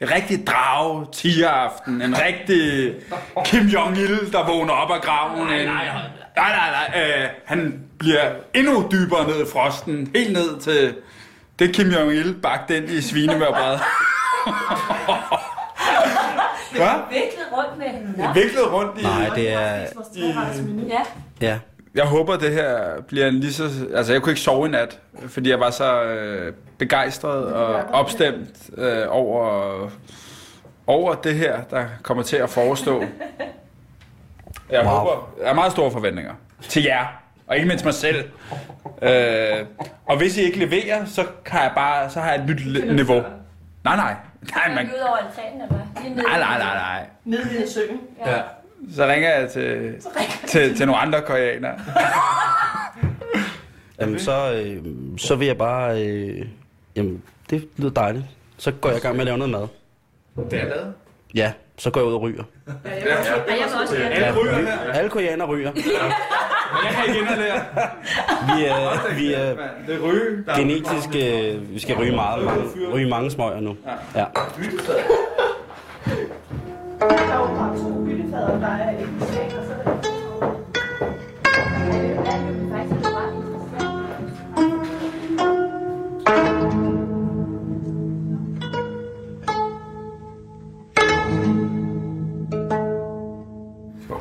[0.02, 2.94] en rigtig drage tigeraften, en rigtig
[3.46, 5.48] Kim Jong-il, der vågner op af graven.
[5.48, 5.86] Nej, nej,
[6.36, 7.02] nej, nej, nej.
[7.02, 10.96] Øh, han bliver endnu dybere ned i frosten, helt ned til
[11.60, 13.78] det Kim Jong-il bagt ind i svinemørbræd.
[16.71, 16.88] Hvad?
[17.10, 18.34] Viklet rundt med Nå.
[18.34, 19.03] Viklet rundt i...
[19.03, 19.86] Nej, det er...
[20.89, 21.01] Ja.
[21.41, 21.60] Ja.
[21.95, 23.69] Jeg håber, det her bliver en lige så...
[23.95, 28.69] Altså, jeg kunne ikke sove i nat, fordi jeg var så øh, begejstret og opstemt
[28.77, 29.89] øh, over,
[30.88, 33.03] over det her, der kommer til at forestå.
[34.69, 34.89] Jeg Wow.
[34.89, 35.29] håber...
[35.39, 36.34] Jeg har meget store forventninger
[36.69, 37.05] til jer,
[37.47, 38.29] og ikke mindst mig selv.
[39.01, 39.65] Øh,
[40.05, 43.21] og hvis I ikke leverer, så, kan jeg bare, så har jeg et nyt niveau.
[43.84, 44.15] Nej, nej.
[44.56, 44.86] Nej, Man...
[44.95, 46.04] Ud over altanen, eller hvad?
[46.04, 47.06] Nej, i- nej, nej, nej.
[47.25, 47.99] Nede i søen.
[48.25, 48.41] Ja.
[48.95, 49.95] Så ringer jeg til,
[50.47, 51.80] til, til nogle andre koreanere.
[54.02, 54.84] Jamen, så, øh,
[55.17, 56.02] så vil jeg bare...
[56.08, 56.45] Øh,
[56.95, 58.25] jamen, det lyder dejligt.
[58.58, 59.67] Så går jeg i gang med at lave noget mad.
[60.52, 60.93] Det er lavet.
[61.36, 62.43] Ja, så går jeg ud og ryger.
[62.67, 63.12] Og jeg vil
[63.82, 64.10] også gerne.
[64.10, 64.80] Alle ryger her.
[64.93, 65.71] Alle koreaner ryger.
[66.73, 67.60] Men jeg kan ikke inhalere.
[68.55, 69.55] Vi er, vi er
[69.88, 70.43] Det er ryge.
[70.45, 73.75] Der er genetisk, øh, vi skal ryge meget, mange, ryge mange smøger nu.
[74.15, 74.25] Ja.
[76.99, 79.99] Der er jo bare to gyldefader, der er en seng, og så er der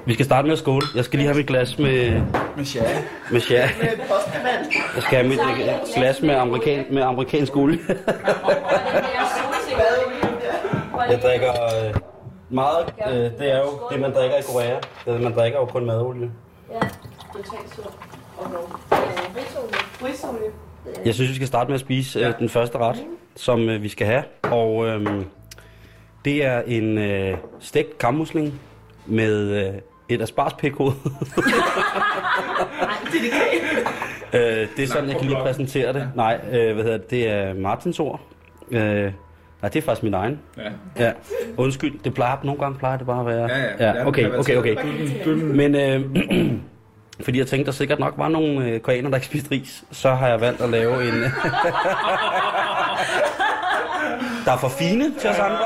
[0.08, 0.86] Vi skal starte med at skåle.
[0.94, 2.22] Jeg skal lige have mit glas med,
[2.56, 2.88] med sjære.
[3.30, 4.66] med postevand.
[4.94, 7.78] Jeg skal have mit øh, glas med, amerikan, med amerikansk olie.
[11.10, 11.94] Jeg drikker øh,
[12.50, 14.76] meget, øh, det er jo det, man drikker i Korea.
[15.04, 16.30] Det, man drikker jo kun madolie.
[20.04, 20.50] Risolie.
[21.04, 22.96] Jeg synes, vi skal starte med at spise øh, den første ret,
[23.36, 24.22] som øh, vi skal have.
[24.42, 25.24] Og øh,
[26.24, 28.60] det er en øh, stegt kammusling
[29.06, 29.74] med øh,
[30.08, 30.92] et aspargespækhoved.
[34.32, 36.10] øh, det er sådan, jeg kan lige præsentere det.
[36.14, 37.10] Nej, øh, hvad hedder det?
[37.10, 38.20] Det er Martins ord.
[38.70, 39.12] Øh, nej,
[39.62, 40.40] det er faktisk min egen.
[40.56, 40.70] Ja.
[41.04, 41.12] Ja,
[41.56, 41.98] undskyld.
[42.04, 43.48] Det plejer, nogle gange plejer det bare at være...
[43.50, 43.98] Ja, ja.
[43.98, 44.76] ja okay, okay, okay.
[45.36, 46.04] Men øh,
[47.24, 50.14] fordi jeg tænkte, der sikkert nok var nogle øh, koreaner, der ikke spiste ris, så
[50.14, 51.14] har jeg valgt at lave en...
[54.44, 55.58] der er for fine til os andre.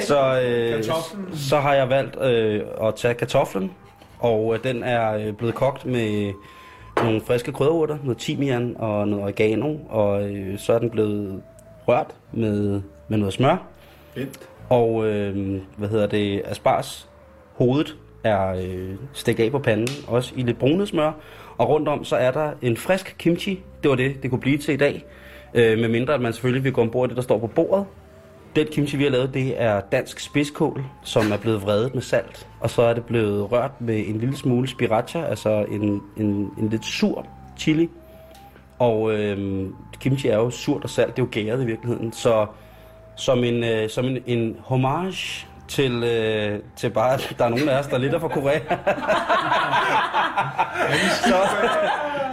[0.00, 1.36] Så, øh, Kartoflen.
[1.36, 3.72] så har jeg valgt øh, at tage kartoflen,
[4.18, 6.32] og øh, den er øh, blevet kogt med
[6.96, 11.42] nogle friske krydderurter, noget timian og noget oregano, og øh, så er den blevet
[11.88, 13.56] rørt med, med noget smør.
[14.14, 14.48] Fedt.
[14.68, 17.08] Og øh, hvad hedder det, asparges
[17.54, 21.12] hovedet er øh, stegt af på panden, også i lidt brunet smør.
[21.58, 23.62] Og rundt om så er der en frisk kimchi.
[23.82, 25.04] Det var det, det kunne blive til i dag.
[25.54, 27.86] Øh, med mindre at man selvfølgelig vil gå ombord i det, der står på bordet.
[28.56, 32.46] Den kimchi, vi har lavet, det er dansk spidskål, som er blevet vredet med salt.
[32.60, 36.68] Og så er det blevet rørt med en lille smule sriracha, altså en, en, en
[36.70, 37.26] lidt sur
[37.58, 37.88] chili.
[38.78, 39.66] Og øh,
[40.00, 42.12] kimchi er jo surt og salt, det er jo gæret i virkeligheden.
[42.12, 42.46] Så
[43.16, 47.68] som en, øh, som en, en homage til, øh, til bare, at der er nogen
[47.68, 48.58] af os, der er lidt er fra Korea.
[51.28, 51.36] så,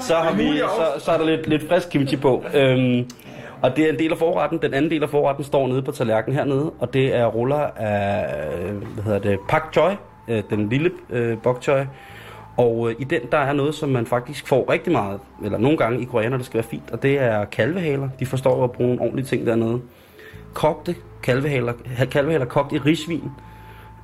[0.07, 2.43] så, har vi, så, så er der lidt, lidt frisk kimchi på.
[2.53, 3.09] Øhm,
[3.61, 4.59] og det er en del af forretten.
[4.61, 8.25] Den anden del af forretten står nede på tallerkenen hernede, og det er ruller af,
[8.93, 9.95] hvad hedder det, pak choi,
[10.27, 11.85] øh, den lille øh, bok choi.
[12.57, 15.77] Og øh, i den, der er noget, som man faktisk får rigtig meget, eller nogle
[15.77, 18.09] gange i Korea, når det skal være fint, og det er kalvehaler.
[18.19, 19.81] De forstår at bruge nogle ordentlige ting dernede.
[20.53, 21.73] Kogte kalvehaler,
[22.11, 23.31] kalvehaler kogt i risvin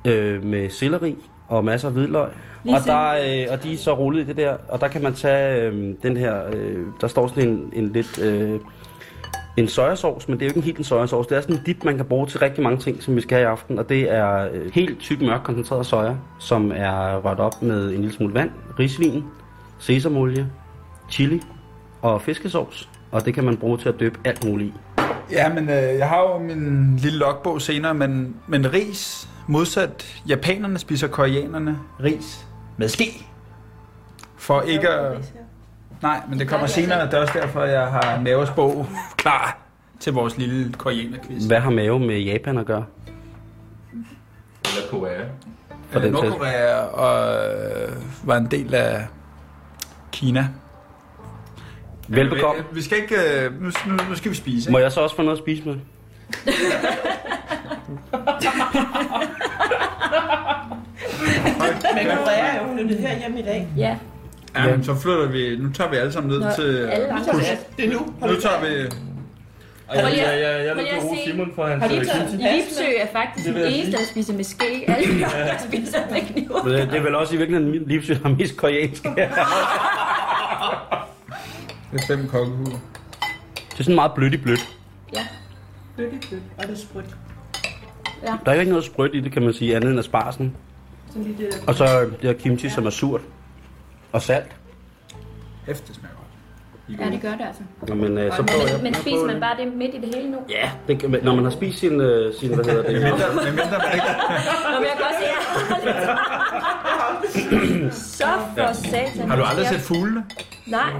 [0.04, 1.16] øh, med selleri
[1.48, 2.28] og masser af hvidløg.
[2.68, 5.14] Og, der, øh, og de er så rullet i det der, og der kan man
[5.14, 8.22] tage øh, den her, øh, der står sådan en, en lidt...
[8.22, 8.60] Øh,
[9.56, 11.28] en sojasauce, men det er jo ikke en helt en sojasauce.
[11.28, 13.38] Det er sådan en dip, man kan bruge til rigtig mange ting, som vi skal
[13.38, 13.78] have i aften.
[13.78, 18.00] Og det er øh, helt tyk mørk koncentreret soja, som er rørt op med en
[18.00, 19.24] lille smule vand, risvin,
[19.78, 20.46] sesamolie,
[21.10, 21.42] chili
[22.02, 22.88] og fiskesauce.
[23.10, 24.72] Og det kan man bruge til at døbe alt muligt i.
[25.30, 30.78] Ja, men øh, jeg har jo min lille logbog senere, men, men ris, modsat japanerne
[30.78, 33.26] spiser koreanerne ris med ske.
[34.36, 35.34] For ikke at...
[36.04, 38.86] Nej, men det kommer senere, det er også derfor, jeg har Mavers bog
[39.16, 39.58] klar
[40.00, 41.44] til vores lille koreanerquiz.
[41.44, 42.84] Hvad har mave med Japan at gøre?
[44.64, 45.20] Eller Korea.
[45.90, 47.92] For den Nordkorea og øh,
[48.24, 49.06] var en del af
[50.12, 50.48] Kina.
[52.08, 52.62] Velbekomme.
[52.72, 53.14] Vi, skal ikke...
[53.14, 54.70] Øh, nu, nu, nu skal vi spise.
[54.70, 55.74] Må jeg så også få noget at spise med?
[61.94, 63.68] Men Korea er jo flyttet her hjem i dag.
[63.76, 63.98] Ja.
[64.56, 65.56] Ja, men så flytter vi...
[65.56, 66.76] Nu tager vi alle sammen ned Nå, til...
[66.76, 67.32] alle andre.
[67.76, 67.98] Det er nu.
[68.28, 68.90] Nu tager vi...
[69.88, 70.86] Og jeg, jeg, jeg, jeg vil.
[71.26, 72.36] Simon for hans øh, kimchi.
[72.36, 74.84] Lipsø er faktisk den eneste, der spiser med ske.
[74.88, 76.56] Alle de andre, spiser med kniv.
[76.64, 79.02] Men Det det er vel også i virkeligheden livssyn har mest koreansk.
[79.02, 79.14] det
[81.92, 82.70] Det er fem kokkehuer.
[82.70, 82.78] er
[83.76, 84.68] sådan meget blødt i blødt.
[85.14, 85.26] Ja.
[85.96, 87.16] Blødt i blødt, og det er sprødt.
[88.44, 90.56] Der er ikke noget sprødt i det, kan man sige, andet end asparsen.
[91.14, 93.20] Det Og så det her kimchi, som er surt.
[94.14, 94.56] Og salt.
[95.66, 96.20] Hæft, det smager godt.
[97.00, 97.62] Ja, det gør det altså.
[97.94, 98.72] Men, øh, så Og, prøver jeg.
[98.74, 100.38] men, men spiser man bare det midt i det hele nu?
[100.48, 103.34] Ja, det, kan- når man har spist sin, øh, sin hvad hedder det, med mindre
[103.78, 104.06] man ikke...
[104.72, 105.32] Nå, men jeg kan se, at
[108.18, 109.28] Så for satan.
[109.30, 110.24] Har du aldrig set fuglene?
[110.66, 110.90] Nej,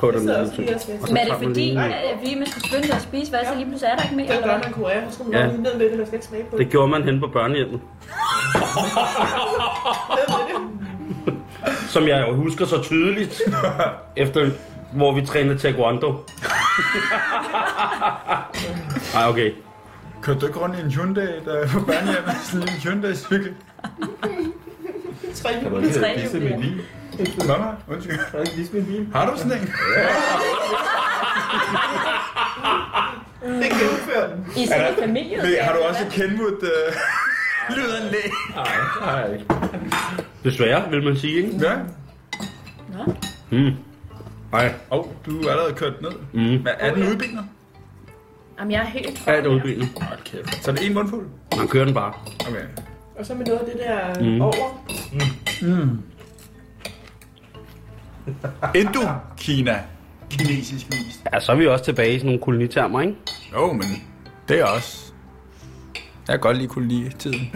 [0.00, 0.28] på den.
[0.30, 3.02] også lige så men er det fordi, lige- at vi man skal skynde sig at
[3.02, 4.26] spise, hvad så lige pludselig er der ikke mere?
[4.26, 4.64] Det Eller gør hvad?
[4.64, 5.38] man i Korea, så man Ja.
[5.40, 5.46] ja.
[5.46, 7.80] ned med det, man skal ikke smage på Det gjorde man hen på børnehjemmet.
[11.88, 13.42] Som jeg jo husker så tydeligt,
[14.16, 14.50] efter
[14.92, 16.14] hvor vi trænede taekwondo.
[19.16, 19.52] Ej, okay.
[20.22, 22.34] Kørte du ikke rundt i en Hyundai, der er på børnehjemmet?
[22.42, 23.54] Sådan en Hyundai-cykel.
[25.52, 26.82] Ikke vise min bil?
[27.46, 28.18] Mamma, undskyld.
[28.18, 29.06] Kan du ikke vise min bil?
[29.14, 29.58] Har du sådan en?
[33.42, 34.46] Det gennemfører den.
[34.56, 35.62] I sådan en familie.
[35.62, 36.94] Har du også Kenwood uh,
[37.70, 38.30] lydanlæg?
[38.56, 39.46] Nej, det har jeg ikke.
[40.44, 41.58] Desværre, vil man sige, ikke?
[41.62, 41.74] Ja.
[43.50, 43.74] Mm.
[44.52, 46.10] Ej, Åh, oh, du er allerede kørt ned.
[46.32, 46.62] mm.
[46.62, 47.42] Hvad, er den udbinder?
[48.58, 49.88] Jamen, jeg er helt Alt er udbilet.
[50.00, 50.64] Hold kæft.
[50.64, 51.26] Så er det en mundfuld?
[51.56, 52.12] Man kører den bare.
[52.48, 52.64] Okay.
[53.18, 54.26] Og så med noget af det der Mm.
[54.30, 54.40] mm.
[54.40, 54.84] over.
[58.74, 59.78] Indokina.
[60.30, 61.20] Kinesisk vis.
[61.34, 63.14] Ja, så er vi også tilbage i sådan nogle kolonitermer, ikke?
[63.52, 63.84] Jo, men
[64.48, 65.11] det er også...
[66.28, 67.50] Jeg kan godt lide kolonitiden.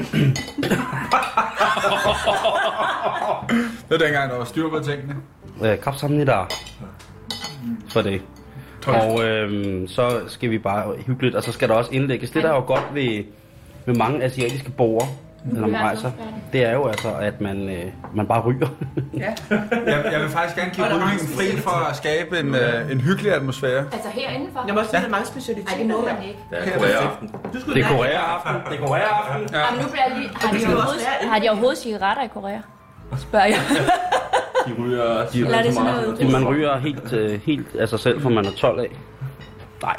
[3.88, 5.16] det er dengang, der var styr på tingene.
[5.64, 6.46] Øh, Kapsammen der.
[7.88, 8.22] For det.
[8.86, 12.30] Og øhm, så skal vi bare hyggeligt, og så skal der også indlægges.
[12.30, 13.24] Det der er jo godt ved,
[13.86, 15.08] ved mange asiatiske borgere,
[15.52, 16.10] når man rejser,
[16.52, 18.68] det er jo altså, at man, øh, man bare ryger.
[19.86, 23.32] Jeg, jeg vil faktisk gerne give rygningen fri for at skabe en, øh, en hyggelig
[23.34, 23.84] atmosfære.
[23.92, 24.64] Altså herinde for?
[24.66, 25.76] Jeg må også sige, at der er mange specialiteter.
[25.76, 26.38] Nej, det må man ikke.
[26.50, 27.30] Det er Korea-aften.
[27.52, 28.54] Du skulle Det er Korea-aften.
[28.72, 29.54] Det er Korea-aften.
[29.54, 30.30] Jamen, nu bliver jeg lige...
[30.34, 32.58] Har de, skal du også overhovedet, har de overhovedet cigaretter i Korea?
[33.16, 33.60] Spørger jeg.
[34.66, 35.26] De ryger...
[35.32, 36.32] De Eller er det sådan noget...
[36.32, 38.90] Man ryger helt, øh, helt af sig selv, for man er 12 af.
[39.82, 39.96] Nej.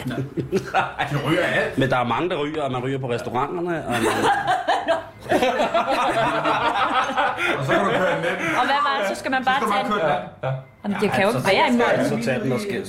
[1.12, 1.78] De ryger alt.
[1.78, 3.86] Men der er mange, der ryger, og man ryger på restauranterne.
[3.86, 4.02] Og man,
[7.60, 8.26] Og så kan du køre den.
[8.60, 9.08] Og hvad var det?
[9.10, 10.52] Så skal man bare Så tage du den.
[10.84, 12.22] Jamen, det kan jo ikke være i munden.
[12.22, 12.86] så tager den og skæld.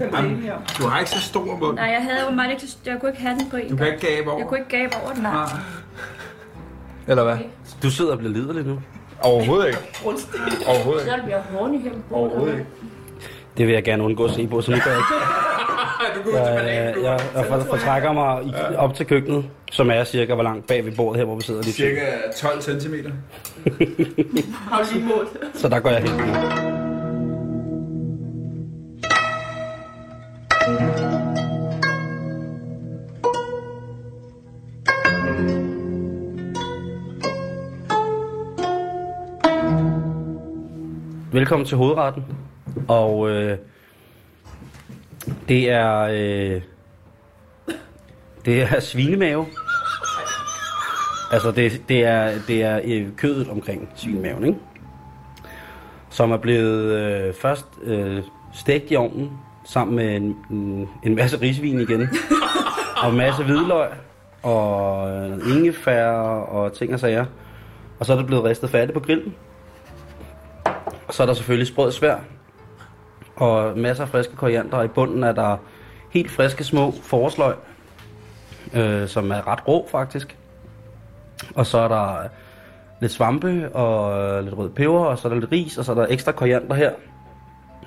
[0.00, 1.76] Jamen, du har ikke så stor mund.
[1.76, 2.66] Nej, jeg havde åbenbart ikke...
[2.86, 4.38] Jeg kunne ikke have den på en Du kan ikke gabe over.
[4.38, 5.22] Jeg kunne ikke gabe over den.
[5.22, 5.32] Nej.
[5.32, 5.44] Nej.
[7.08, 7.36] Eller hvad?
[7.82, 8.78] Du sidder og bliver liderlig nu.
[9.20, 9.78] Overhovedet ikke.
[10.66, 11.16] Overhovedet Så ikke.
[11.16, 12.66] det bliver horny her på Overhovedet ikke.
[13.56, 15.14] Det vil jeg gerne undgå at se på, så nu gør jeg ikke.
[16.24, 20.34] Du går Jeg, jeg, jeg for- fortrækker mig i- op til køkkenet, som er cirka
[20.34, 22.00] hvor langt bag ved bordet her, hvor vi sidder lige Cirka
[22.36, 22.94] 12 cm.
[24.70, 25.28] Har lige målt?
[25.54, 26.12] Så der går jeg helt.
[41.32, 42.24] Velkommen til hovedretten.
[42.88, 43.58] Og øh,
[45.48, 46.62] det er øh,
[48.44, 49.46] det er svinemave.
[51.32, 54.58] Altså det, det er det er øh, kødet omkring svinemaven, ikke?
[56.10, 58.22] Som er blevet øh, først øh,
[58.54, 59.30] stegt i ovnen
[59.64, 62.08] sammen med en, en, en masse risvin igen.
[63.02, 63.88] og en masse hvidløg
[64.42, 66.06] og øh, ingefær
[66.40, 67.26] og ting og sager.
[67.98, 69.34] Og så er det blevet ristet færdigt på grillen.
[71.08, 72.16] Og så er der selvfølgelig sprød svær.
[73.36, 74.76] Og masser af friske koriander.
[74.76, 75.56] Og i bunden er der
[76.10, 77.54] helt friske små forsløg,
[78.74, 80.36] Øh, som er ret rå faktisk.
[81.54, 82.28] Og så er der
[83.00, 85.92] lidt svampe og øh, lidt rød peber, og så er der lidt ris, og så
[85.92, 86.92] er der ekstra koriander her.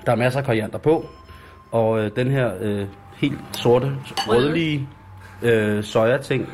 [0.06, 1.06] Der er masser af koriander på.
[1.72, 4.88] Og øh, den her øh, helt sorte, rødlige
[5.42, 6.48] øh, sojating,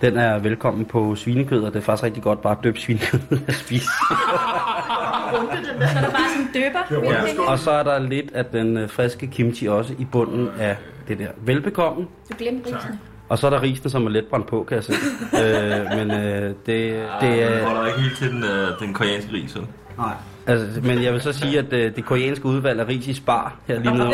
[0.00, 3.20] den er velkommen på svinekød, og det er faktisk rigtig godt bare at døbe svinekød
[3.48, 3.88] at spise.
[5.30, 7.10] Så er der bare sådan døber.
[7.12, 7.50] Ja.
[7.50, 10.76] Og så er der lidt af den øh, friske kimchi også i bunden af
[11.08, 11.28] det der.
[11.36, 12.06] Velbekomme.
[12.30, 12.98] Du glemte risene.
[13.28, 14.92] Og så er der risene, som er let brændt på, kan jeg se.
[15.44, 17.66] øh, men øh, det, det Det er...
[17.66, 19.66] holder ikke helt til den, øh, den koreanske ris, vel?
[19.98, 20.14] Nej.
[20.46, 23.56] Altså, men jeg vil så sige, at øh, det koreanske udvalg af ris i spar
[23.66, 24.12] her lige nu, øh,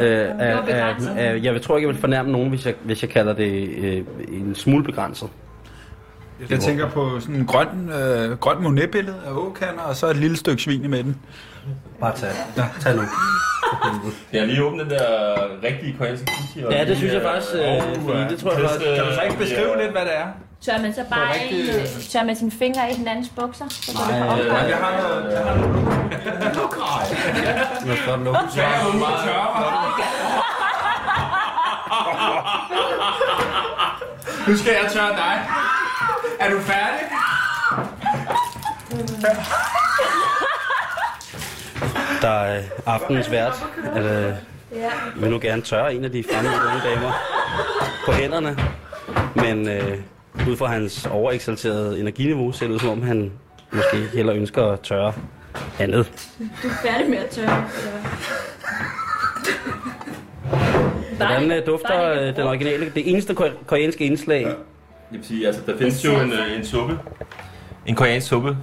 [0.00, 3.10] er, er, er, jeg vil, tror ikke, jeg vil fornærme nogen, hvis jeg, hvis jeg
[3.10, 5.28] kalder det øh, en smule begrænset.
[6.50, 10.36] Jeg tænker på sådan en grøn, øh, grøn Monet-billede af åkander, og så et lille
[10.36, 11.16] stykke svin i midten.
[12.00, 12.64] Bare tag, ja.
[12.80, 13.02] tag nu.
[14.32, 16.74] Jeg har lige åbnet den der rigtige koreanske kimchi.
[16.74, 19.14] Ja, det synes jeg øh, faktisk, øh, fordi det tror jeg øh, faktisk- Kan du
[19.14, 20.26] så ikke beskrive lidt, hvad det er?
[20.66, 23.64] Tør man så bare rigtig- øh, tør man sine fingre i hinandens bukser?
[23.68, 24.68] Så går det Nej, på øh, omgang.
[24.68, 25.32] Jeg har noget...
[25.32, 25.72] Jeg har noget
[27.86, 28.38] Nu skal du lukke.
[34.48, 35.34] Nu skal jeg tørre dig.
[36.44, 37.06] Er du færdig?
[42.22, 43.52] Der er aftenens vært.
[43.96, 44.32] Øh,
[45.22, 47.12] vil nu gerne tørre en af de fremmede unge damer
[48.06, 48.56] på hænderne.
[49.36, 49.98] Men øh,
[50.48, 53.32] ud fra hans overeksalterede energiniveau, ser det ud som om, han
[53.72, 55.12] måske heller ønsker at tørre
[55.78, 56.30] andet.
[56.62, 57.64] Du er færdig med at tørre.
[57.78, 57.98] eller?
[61.16, 64.46] Hvordan øh, dufter øh, den originale, det eneste ko- koreanske indslag?
[65.12, 66.98] Jeg vil sige, altså, der findes jo en, øh, en suppe.
[67.86, 68.56] En koreansk suppe,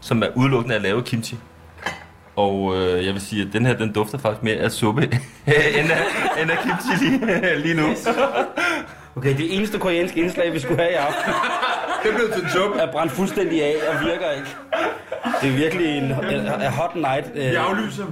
[0.00, 1.36] som er udelukkende at lave kimchi.
[2.36, 5.02] Og øh, jeg vil sige, at den her, den dufter faktisk mere af suppe,
[5.46, 7.86] end, af, end af kimchi lige, lige nu.
[9.16, 11.32] Okay, det eneste koreanske indslag, vi skulle have i aften,
[12.04, 12.78] Det blev til en suppe.
[12.78, 14.48] er brændt fuldstændig af og virker ikke.
[15.42, 17.26] Det er virkelig en, en, en hot night.
[17.34, 18.04] Øh, Vi aflyser.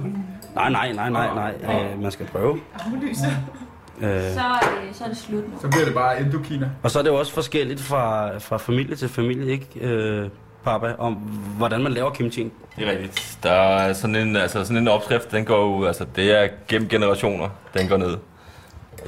[0.55, 1.83] nej, nej, nej, nej, nej.
[1.93, 2.59] Øh, man skal prøve.
[4.01, 5.59] Øh, Så, øh, så er det slut nu.
[5.61, 6.69] Så bliver det bare Indokina.
[6.83, 10.29] og så er det jo også forskelligt fra, fra familie til familie, ikke, øh,
[10.63, 11.13] papa, om
[11.57, 12.43] hvordan man laver kimchi.
[12.77, 13.37] Det er rigtigt.
[13.43, 16.89] Der er sådan en, altså sådan en opskrift, den går jo, altså det er gennem
[16.89, 18.17] generationer, den går ned.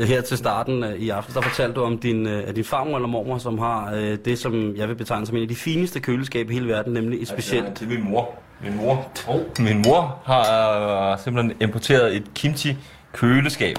[0.08, 3.08] Her til starten øh, i aften, der fortalte du om din, øh, din farmor eller
[3.08, 6.52] mormor, som har øh, det, som jeg vil betegne som en af de fineste køleskabe
[6.52, 7.66] i hele verden, nemlig et specielt...
[7.68, 8.36] Altså, det er min mor.
[8.64, 9.08] Min mor.
[9.28, 9.40] Oh.
[9.60, 12.78] Min mor har øh, simpelthen importeret et kimchi
[13.14, 13.76] køleskab.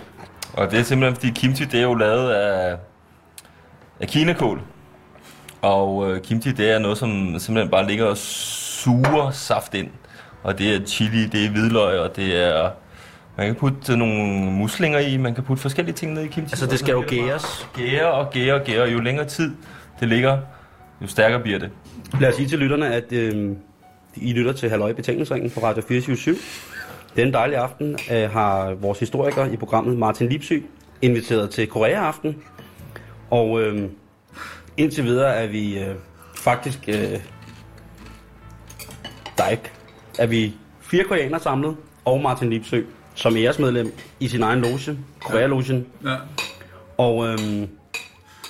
[0.53, 2.77] Og det er simpelthen fordi kimchi det er jo lavet af,
[4.01, 4.63] af kinakål.
[5.63, 9.89] Og øh, kimchi det er noget som simpelthen bare ligger og suger saft ind.
[10.43, 12.71] Og det er chili, det er hvidløg, og det er
[13.37, 16.53] man kan putte nogle muslinger i, man kan putte forskellige ting ned i kimchi.
[16.53, 17.69] Altså, det skal jo gæres.
[17.75, 19.55] Gære og gære og gære, jo længere tid
[20.01, 20.39] det ligger,
[21.03, 21.71] jo stærkere bliver det.
[22.21, 23.53] Lad os sige til lytterne, at øh,
[24.17, 26.17] I lytter til Halløj Betalingsringen på Radio 24
[27.19, 30.53] Den dejlige aften øh, har vores historiker i programmet Martin Lipsy
[31.03, 32.43] inviteret til Korea-aften.
[33.31, 33.89] Og øh,
[34.77, 35.95] indtil videre er vi øh,
[36.37, 36.79] faktisk...
[36.89, 37.21] Øh,
[39.37, 39.71] der er ikke...
[40.19, 42.83] Er vi fire koreanere samlet, og Martin Lipsø
[43.15, 45.87] som æresmedlem i sin egen loge, Korea-logen.
[46.05, 46.17] Ja.
[46.99, 47.69] Og øhm,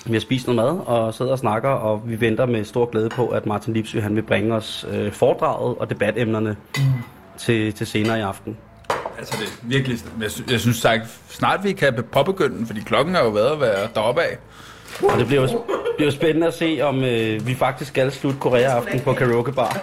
[0.07, 3.09] vi har spist noget mad og sidder og snakker, og vi venter med stor glæde
[3.09, 6.83] på, at Martin Lipsø han vil bringe os øh, foredraget og debatemnerne mm.
[7.38, 8.57] Til, til senere i aften.
[9.18, 9.98] Altså det er virkelig...
[10.20, 13.61] Jeg, sy- jeg synes sagt, snart vi kan påbegynde fordi klokken har jo været at
[13.61, 14.38] være deroppe af.
[15.12, 15.64] Og det bliver jo,
[15.96, 19.77] bliver spændende at se, om øh, vi faktisk skal slutte Korea-aften på karaoke bar.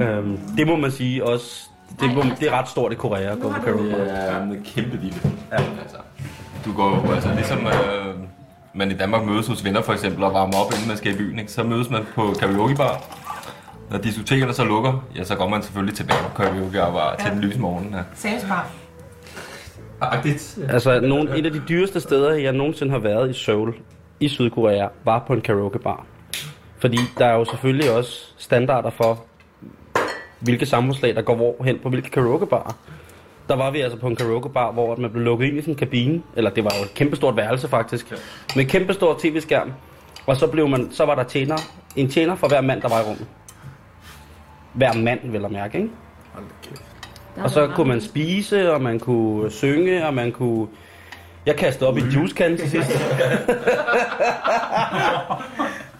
[0.00, 1.62] Øhm, det må man sige også.
[2.00, 3.96] Det, må, det er ret stort i Korea at gå på karaoke bar.
[3.98, 5.20] Det er en kæmpe lille.
[5.52, 5.56] Ja.
[5.56, 5.96] Altså,
[6.64, 8.14] du går jo, altså ligesom øh,
[8.74, 11.16] man i Danmark mødes hos venner for eksempel og varmer op, inden man skal i
[11.16, 11.52] byen, ikke?
[11.52, 13.00] så mødes man på karaokebar.
[13.92, 17.60] Når diskotekerne så lukker, ja, så går man selvfølgelig tilbage på karaokebar til den lyse
[17.60, 17.94] morgen.
[17.94, 18.02] Ja.
[18.14, 18.70] Samspar.
[20.00, 20.58] Agtigt.
[20.68, 23.74] Altså, nogle, et af de dyreste steder, jeg nogensinde har været i Seoul,
[24.20, 26.06] i Sydkorea, var på en karaokebar.
[26.78, 29.24] Fordi der er jo selvfølgelig også standarder for,
[30.40, 32.76] hvilke samfundslag, der går hvorhen på hvilke karaokebarer.
[33.48, 35.78] Der var vi altså på en karaokebar, hvor man blev lukket ind i sådan en
[35.78, 38.12] kabine, eller det var jo et kæmpestort værelse faktisk,
[38.56, 39.72] med et kæmpestort tv-skærm.
[40.26, 41.56] Og så, blev man, så var der tjener,
[41.96, 43.26] en tjener for hver mand, der var i rummet.
[44.72, 45.90] Hver mand, vil jeg mærke, ikke?
[47.36, 50.66] Og så kunne man spise, og man kunne synge, og man kunne...
[51.46, 52.90] Jeg kastede op i en juicekan til sidst.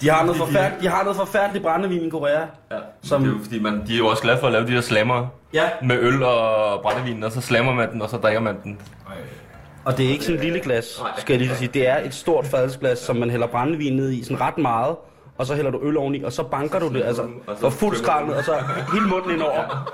[0.00, 2.40] de, har noget forfærdeligt, de har noget forfærdeligt brændevin i Korea.
[2.70, 2.76] Ja.
[3.02, 3.22] Som-.
[3.22, 4.80] Det er jo fordi, man, de er jo også glade for at lave de der
[4.80, 5.62] slammer Ja.
[5.82, 8.78] med øl og brændevin, og så slammer man den, og så drikker man den.
[9.84, 11.68] Og det er ikke sådan et lille glas, skal jeg lige sige.
[11.74, 14.96] Det er et stort fadelsglas, som man hælder brændevin ned i, sådan ret meget.
[15.38, 17.22] Og så hælder du øl oveni, og så banker du det, altså
[17.56, 18.52] for fuld skrald og så
[18.92, 19.62] hele munden ind over.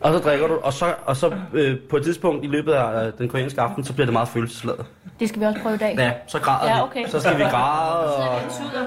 [0.00, 3.06] Og så drikker du, og så, og så øh, på et tidspunkt i løbet af
[3.06, 4.86] øh, den koreanske aften, så bliver det meget følelsesladet.
[5.20, 5.94] Det skal vi også prøve i dag.
[5.98, 6.82] Ja, så græder Ja, vi.
[6.82, 7.06] okay.
[7.08, 8.40] Så skal vi græde og,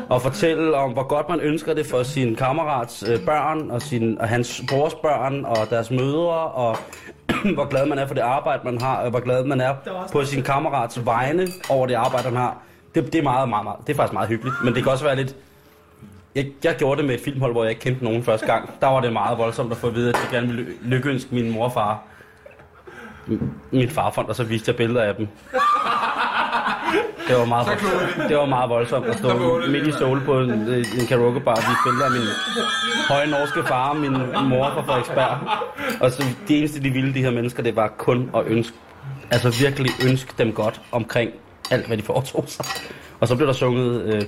[0.10, 4.18] og fortælle om, hvor godt man ønsker det for sin kammerats øh, børn, og, sin,
[4.22, 6.78] og hans brors børn, og deres mødre, og
[7.56, 9.74] hvor glad man er for det arbejde, man har, og hvor glad man er
[10.12, 12.58] på sin kammerats vegne over det arbejde, han har.
[12.96, 15.04] Det, det er meget, meget, meget, det er faktisk meget hyggeligt, men det kan også
[15.04, 15.36] være lidt...
[16.36, 18.70] Jeg, jeg gjorde det med et filmhold, hvor jeg ikke kendte nogen første gang.
[18.82, 21.36] Der var det meget voldsomt at få at vide, at jeg gerne ville ly- lykkeønske
[21.36, 22.00] min mor og far.
[23.28, 25.28] M- Mit farfond, og så viste jeg billeder af dem.
[27.28, 27.68] Det var meget,
[28.30, 31.80] det var meget voldsomt at stå midt i sol på en, en karaokebar og vise
[31.86, 32.22] billeder af min
[33.10, 34.12] høje norske far og min
[34.50, 35.38] mor fra Frederiksberg.
[36.02, 38.78] Og så det eneste, de ville, de her mennesker, det var kun at ønske,
[39.32, 41.32] altså virkelig ønske dem godt omkring
[41.72, 42.66] alt, hvad de foretog sig.
[43.20, 44.22] Og så blev der sunget, øh,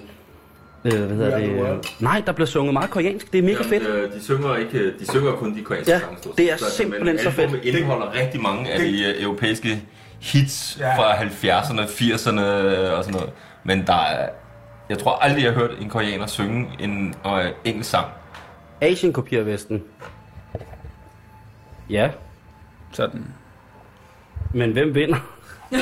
[0.86, 1.38] øh, hvad hedder
[1.82, 1.96] det?
[2.00, 3.34] Nej, der blev sunget meget koreansk.
[3.34, 3.84] Det er mega fedt.
[3.88, 6.18] øh, de, synger ikke, de synger kun de koreanske Ja, sange.
[6.38, 7.40] det er Så- simpelthen men så fedt.
[7.40, 9.82] albumet indeholder rigtig mange af de øh, europæiske
[10.19, 10.98] hits Ja.
[10.98, 12.42] fra 70'erne, 80'erne
[12.98, 13.30] og sådan noget.
[13.63, 14.30] Men der er,
[14.90, 18.06] jeg tror aldrig, jeg har hørt en koreaner synge en øh, engelsk sang.
[18.82, 19.84] Asien kopierer Vesten.
[21.90, 22.10] Ja,
[22.92, 23.25] Sådan.
[24.54, 25.17] men hvem vinder?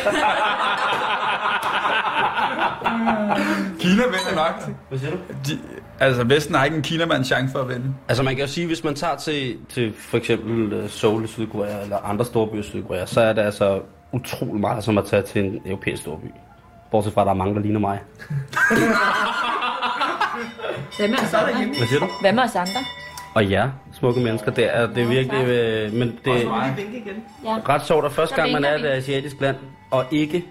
[3.79, 4.69] Kina vinder nok.
[4.89, 5.17] Hvad siger du?
[5.47, 5.59] De,
[5.99, 7.93] altså, Vesten har ikke en Kinamands chance for at vinde.
[8.07, 11.27] Altså man kan jo sige, hvis man tager til, til for eksempel øh, Seoul i
[11.27, 13.81] Sydkorea, eller andre store byer i Sydkorea, så er det altså
[14.11, 16.25] utrolig meget som at tage til en europæisk storby.
[16.91, 17.99] Bortset fra, at der er mange, der ligner mig.
[20.97, 21.53] Hvad med os andre?
[21.77, 22.07] Hvad siger du?
[22.21, 22.79] Hvad med os andre?
[23.35, 25.47] Og ja, smukke mennesker, det er, det er virkelig...
[25.47, 26.71] Øh, men det er.
[27.43, 27.57] Ja.
[27.69, 29.55] ret sjovt, at første gang man er i vinker et asiatisk land,
[29.91, 30.45] og ikke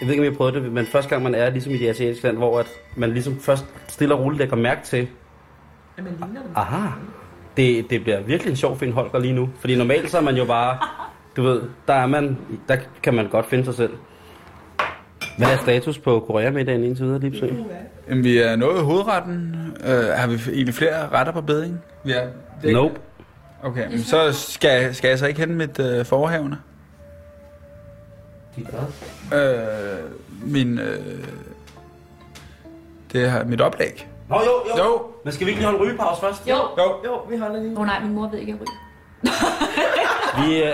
[0.00, 1.88] Jeg ved ikke, om jeg prøvede det, men første gang man er ligesom i det
[1.88, 2.66] asiatiske land, hvor at
[2.96, 5.08] man ligesom først stille og roligt lægger mærke til,
[5.96, 6.50] At man ligner dem.
[6.54, 6.88] aha,
[7.56, 9.50] det, det bliver virkelig en sjov film Holger lige nu.
[9.60, 10.78] Fordi normalt så er man jo bare,
[11.36, 13.92] du ved, der er man, der kan man godt finde sig selv.
[15.38, 17.46] Hvad er status på Korea-middagen indtil videre, Lipsø?
[18.08, 19.56] Jamen, vi er nået hovedretten.
[19.80, 21.80] Uh, har vi egentlig flere retter på beding?
[22.08, 22.28] Er,
[22.62, 22.94] det, Nope.
[23.62, 26.58] Okay, men så skal, skal jeg så ikke hente mit uh, forhavne.
[28.58, 28.64] Uh,
[30.52, 30.78] min...
[30.78, 30.84] Uh,
[33.12, 34.08] det er mit oplæg.
[34.28, 34.84] Nå jo, jo.
[34.84, 36.48] Jo, Men skal vi ikke lige holde en rygepause først?
[36.48, 36.54] Jo.
[36.54, 36.96] jo.
[37.04, 37.72] Jo, vi holder lige.
[37.72, 38.78] Åh oh, nej, min mor ved ikke, at jeg ryger.
[40.46, 40.72] Vi er...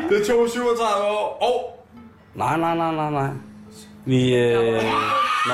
[0.09, 1.37] Det tog 37 år.
[1.41, 1.73] Og
[2.35, 3.29] Nej, nej, nej, nej, nej.
[4.05, 4.35] Vi...
[4.35, 4.83] Øh...
[5.45, 5.53] Nå.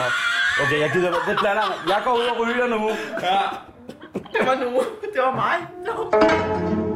[0.64, 1.12] Okay, jeg gider...
[1.12, 2.02] Det blander jeg.
[2.06, 2.90] Går ud og ryger nu.
[4.34, 4.82] Det var nu.
[5.14, 5.56] Det var mig.
[5.86, 6.93] No.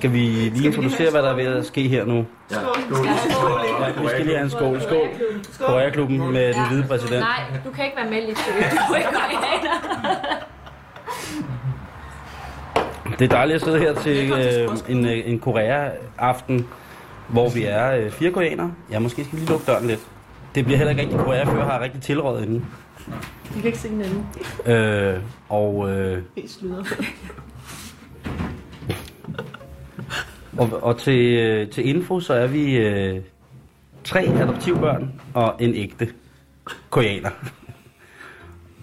[0.00, 2.26] Skal vi lige introducere, hvad der er ved at ske her nu?
[2.48, 2.64] Skål.
[3.80, 4.80] Ja, vi skal lige have en skål.
[4.80, 5.08] Skål.
[5.58, 7.20] Korea-klubben med den hvide præsident.
[7.20, 8.38] Nej, du kan ikke være med lidt
[8.88, 10.38] Du er ikke koreaner.
[13.18, 16.66] Det er dejligt at sidde her til øh, en, øh, en Korea-aften,
[17.28, 18.72] hvor vi er øh, fire koreanere.
[18.90, 20.00] Ja, måske skal vi lige lukke døren lidt.
[20.54, 22.66] Det bliver heller ikke rigtig Korea, før jeg har rigtig tilrådet inden.
[23.54, 24.26] Vi kan ikke se hinanden.
[24.66, 26.84] Øh, og, øh, Helt sludder.
[30.60, 33.20] Og, og til, øh, til info, så er vi øh,
[34.04, 36.08] tre adoptivbørn og en ægte
[36.90, 37.30] koreaner.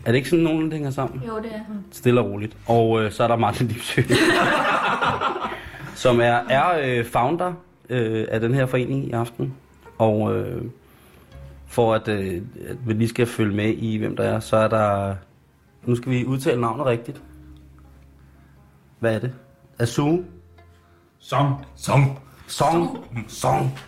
[0.06, 1.24] Er det ikke sådan, nogen hænger sammen?
[1.28, 1.60] Jo, det er.
[1.92, 2.58] Stille og roligt.
[2.68, 4.02] Og øh, så er der Martin Lipsø,
[6.04, 7.54] som er, er øh, founder
[7.90, 9.54] øh, af den her forening i aften.
[9.98, 10.62] Og øh,
[11.68, 14.68] for at, øh, at vi lige skal følge med i, hvem der er, så er
[14.68, 15.16] der...
[15.86, 17.22] Nu skal vi udtale navnet rigtigt.
[19.00, 19.32] Hvad er det?
[19.80, 20.18] Asu?
[21.20, 21.65] Song.
[21.76, 22.18] Som.
[22.47, 23.05] Song.
[23.28, 23.80] Song.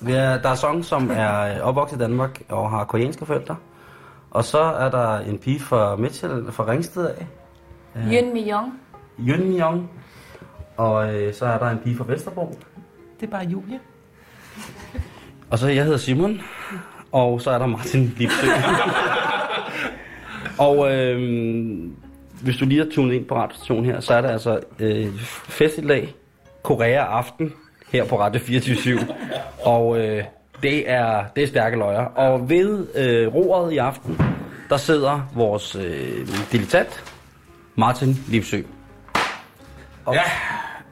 [0.00, 3.56] Vi er, der er Song, som er opvokset i Danmark og har koreanske forældre.
[4.30, 7.26] Og så er der en pige fra Midtjylland, fra Ringsted af.
[7.96, 8.80] Yun Mi Young.
[9.18, 9.90] Yun Young.
[10.76, 12.58] Og øh, så er der en pige fra Vesterbro.
[13.20, 13.80] Det er bare Julie.
[15.50, 16.40] Og så jeg hedder Simon.
[17.12, 18.46] Og så er der Martin Lipsø.
[20.68, 21.88] og øh,
[22.42, 25.06] hvis du lige har tunet ind på radiostationen her, så er der altså øh,
[25.48, 26.08] festival
[26.62, 27.52] Korea Aften
[27.92, 28.98] her på Radio 24
[29.64, 30.24] Og øh,
[30.62, 32.04] det, er, det er stærke løjer.
[32.04, 34.18] Og ved øh, roret i aften,
[34.70, 37.04] der sidder vores øh, dilettant,
[37.74, 38.60] Martin Lipsø.
[40.12, 40.22] Ja,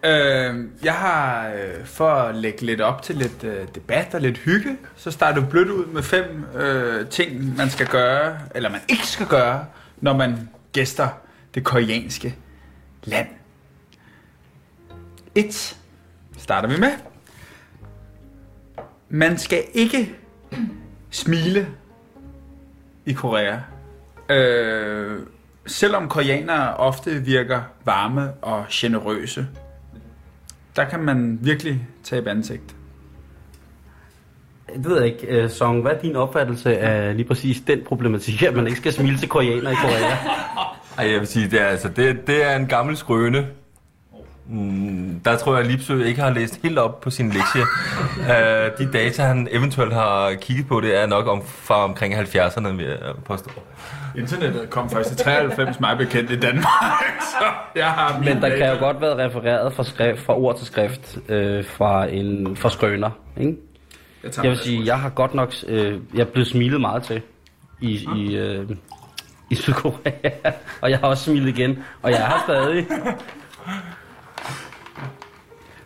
[0.05, 4.39] øh, jeg har øh, for at lægge lidt op til lidt øh, debat og lidt
[4.39, 8.81] hygge, så starter du blødt ud med fem øh, ting, man skal gøre, eller man
[8.89, 9.65] ikke skal gøre,
[10.01, 11.09] når man gæster
[11.57, 12.35] det koreanske
[13.05, 13.29] land.
[15.35, 15.77] Et
[16.39, 16.93] starter vi med.
[19.09, 20.15] Man skal ikke
[21.11, 21.69] smile
[23.07, 23.59] i Korea.
[24.29, 25.21] Øh,
[25.67, 29.47] selvom koreanere ofte virker varme og generøse,
[30.77, 32.77] der kan man virkelig tabe ansigt.
[34.75, 35.83] Det ved jeg ikke, øh, Song.
[35.83, 39.29] Hvad er din opfattelse af lige præcis den problematik, at man ikke skal smile til
[39.29, 40.17] koreaner i Korea?
[40.99, 43.47] Ej, jeg vil sige, det er, altså, det, det er en gammel skrøne.
[44.49, 47.63] Mm, der tror jeg, at Lipsø ikke har læst helt op på sin lektie.
[48.19, 52.69] uh, de data, han eventuelt har kigget på, det er nok om, fra omkring 70'erne,
[52.69, 53.51] vil jeg påstå.
[54.19, 56.67] Internettet kom først i 93, mig bekendt i Danmark,
[57.33, 57.45] så
[57.75, 61.19] jeg har Men der kan jo godt være refereret fra, skrift, fra ord til skrift
[61.29, 63.11] øh, fra en fra skrøner.
[63.37, 63.57] Ikke?
[64.25, 67.03] Jeg, tager Jeg vil sige, jeg har godt nok øh, jeg er blevet smilet meget
[67.03, 67.23] til
[67.81, 68.71] i, i, øh,
[69.51, 70.31] i Sydkorea.
[70.83, 72.87] og jeg har også smilet igen, og jeg er her stadig.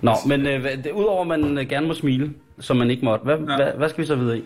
[0.01, 3.25] Nå, men øh, det, udover at man øh, gerne må smile, som man ikke måtte,
[3.25, 3.57] hvad, Ja.
[3.57, 4.45] hvad, hvad skal vi så videre i?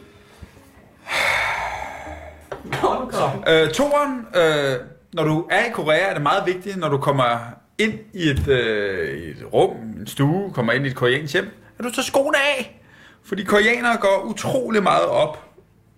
[3.48, 4.76] Øh, toren, øh,
[5.12, 7.38] når du er i Korea, er det meget vigtigt, når du kommer
[7.78, 11.84] ind i et, øh, et rum, en stue, kommer ind i et koreansk hjem, at
[11.84, 12.80] du tager skoene af.
[13.24, 15.44] Fordi koreanere går utrolig meget op,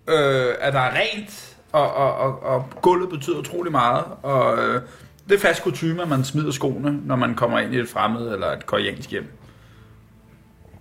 [0.07, 1.46] øh, at der er rent,
[1.77, 4.03] og, og, og, og gulvet betyder utrolig meget.
[4.23, 4.81] Og øh,
[5.29, 8.33] det er fast kutume, at man smider skoene, når man kommer ind i et fremmed
[8.33, 9.31] eller et koreansk hjem.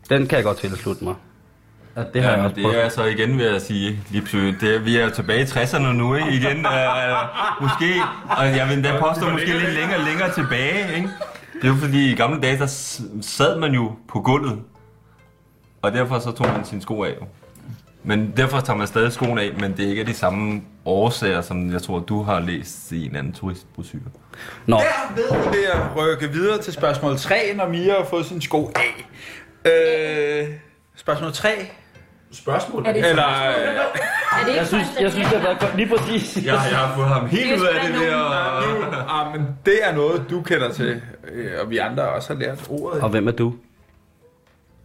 [0.09, 1.15] Den kan jeg godt tilslutte mig.
[1.97, 2.85] Ja, det har Ja, jeg også det prøvet.
[2.85, 4.53] er så igen, vil jeg sige, Lipsø.
[4.61, 6.29] Det er, vi er tilbage i 60'erne nu, ikke?
[6.31, 7.95] Igen, uh, måske,
[8.39, 11.09] og jeg vil endda påstå, måske lidt længere længere tilbage, ikke?
[11.55, 12.67] Det er jo fordi, i gamle dage, der
[13.23, 14.59] sad man jo på gulvet.
[15.83, 17.15] Og derfor så tog man sine sko af.
[17.21, 17.27] jo.
[18.07, 21.41] Men derfor tager man stadig skoene af, men det er ikke af de samme årsager,
[21.41, 24.03] som jeg tror, du har læst i en anden turistbrochure.
[24.67, 28.41] Nå, Der ved vi at rykke videre til spørgsmål 3, når Mia har fået sin
[28.41, 29.09] sko af.
[29.71, 30.49] Øh,
[30.97, 31.49] spørgsmål 3.
[32.33, 32.87] Spørgsmål?
[32.87, 33.53] Er det, Eller, er
[34.41, 35.77] det ikke jeg synes, jeg synes, det har været.
[35.77, 36.45] Lige præcis.
[36.45, 38.01] Ja, jeg har fået ham helt Det er ud af det
[38.93, 39.21] der.
[39.21, 41.03] ah, men det er noget, du kender til,
[41.33, 43.03] øh, og vi andre også har lært ordet.
[43.03, 43.55] Og hvem er du?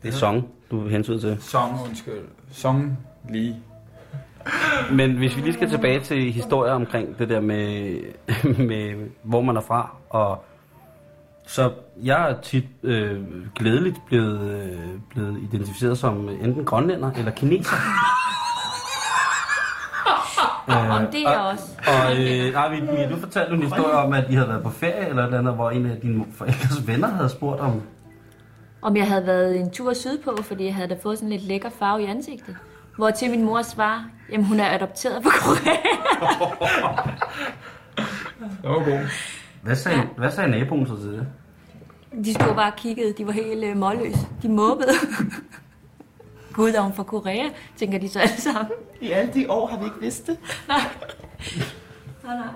[0.03, 1.38] Det er song, du hensyder til.
[1.41, 2.13] Song, undskyld.
[2.53, 2.97] Song
[3.30, 3.55] lige.
[4.91, 7.95] Men hvis vi lige skal tilbage til historier omkring det der med,
[8.69, 10.45] med hvor man er fra, og
[11.47, 11.72] så
[12.03, 13.22] jeg er tit øh,
[13.55, 17.76] glædeligt blevet, øh, blevet identificeret som enten grønlænder eller kineser.
[20.67, 21.63] Om det er også.
[21.88, 22.80] Og øh, nej, vi,
[23.13, 25.53] du fortalte en historie om, at I havde været på ferie eller et eller andet,
[25.53, 27.82] hvor en af dine forældres venner havde spurgt om...
[28.82, 31.69] Om jeg havde været en tur sydpå, fordi jeg havde da fået sådan lidt lækker
[31.80, 32.55] farve i ansigtet.
[32.97, 35.77] Hvor til min mor svarer, jamen hun er adopteret fra Korea.
[38.61, 38.99] Det var god.
[39.61, 40.03] Hvad sagde, ja.
[40.17, 41.27] hvad sagde naboen så til det?
[42.25, 44.27] De stod bare og kiggede, de var helt øh, målløse.
[44.41, 44.91] De måbede.
[46.53, 48.71] Gud, er hun fra Korea, tænker de så alle sammen.
[49.01, 50.37] I alle de år har vi ikke vidst det.
[50.67, 50.79] Nej,
[52.23, 52.47] nej.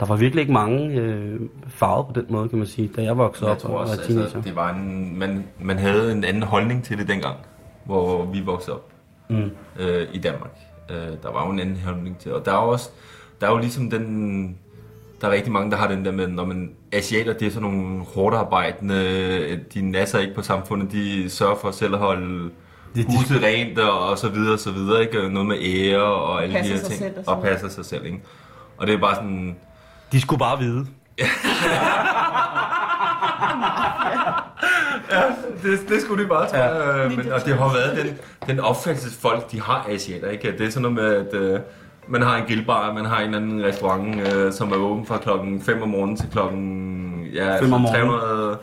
[0.00, 3.16] Der var virkelig ikke mange øh, farver på den måde, kan man sige, da jeg
[3.18, 4.24] voksede Jeg op tror og også, var teenager.
[4.24, 7.36] altså, det var en, man, man havde en anden holdning til det dengang,
[7.84, 8.91] hvor vi voksede op
[9.28, 9.50] Mm.
[9.78, 10.50] øh, i Danmark.
[10.90, 12.90] Øh, der var jo en anden holdning til Og der er jo også,
[13.40, 14.56] der er jo ligesom den,
[15.20, 17.70] der er rigtig mange, der har den der med, når man asiater, det er sådan
[17.70, 22.50] nogle hårdt arbejdende, de nasser ikke på samfundet, de sørger for selv at holde
[22.94, 25.28] Det- de- huset rent og, og så videre og så videre, ikke?
[25.28, 26.98] Noget med ære og alle de her ting.
[26.98, 28.20] selv og og passer sig selv, ikke?
[28.78, 29.56] Og det er bare sådan,
[30.12, 30.86] De skulle bare vide.
[35.62, 36.92] det, det skulle de bare, jeg.
[36.96, 37.08] Ja.
[37.16, 40.28] Men, og det har været den, den opfattelse, folk de har asiater.
[40.30, 40.52] Ikke?
[40.58, 41.60] Det er sådan noget med, at øh,
[42.08, 45.18] man har en grillbar, man har en eller anden restaurant, øh, som er åben fra
[45.18, 48.20] klokken 5 om morgenen til klokken ja, Fem om altså morgenen.
[48.20, 48.58] 300,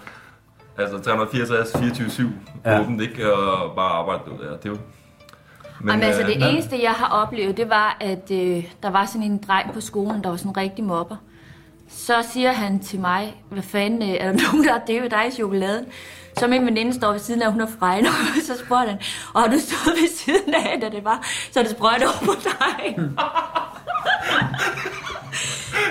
[0.77, 2.23] altså 364, 24-7
[2.65, 2.79] Ja.
[2.81, 3.33] åbent, ikke?
[3.33, 4.57] Og bare arbejde ud der.
[4.57, 4.77] Det er jo...
[5.81, 9.05] Men, Jamen, altså, øh, det eneste, jeg har oplevet, det var, at øh, der var
[9.05, 11.15] sådan en dreng på skolen, der var sådan en rigtig mobber.
[11.89, 15.27] Så siger han til mig, hvad fanden, øh, er der nogen, der har dævet dig
[15.27, 15.85] i chokoladen?
[16.39, 18.13] Så min veninde står ved siden af, hun er fregn, og
[18.43, 18.99] så spørger han,
[19.33, 22.25] og har du stået ved siden af, da det var, så er det sprøjt over
[22.25, 22.95] på dig.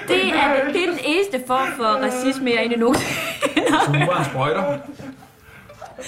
[0.09, 3.15] det, er, det er den eneste form for racisme, jeg egentlig nogensinde
[3.85, 4.79] Så nu var sprøjter.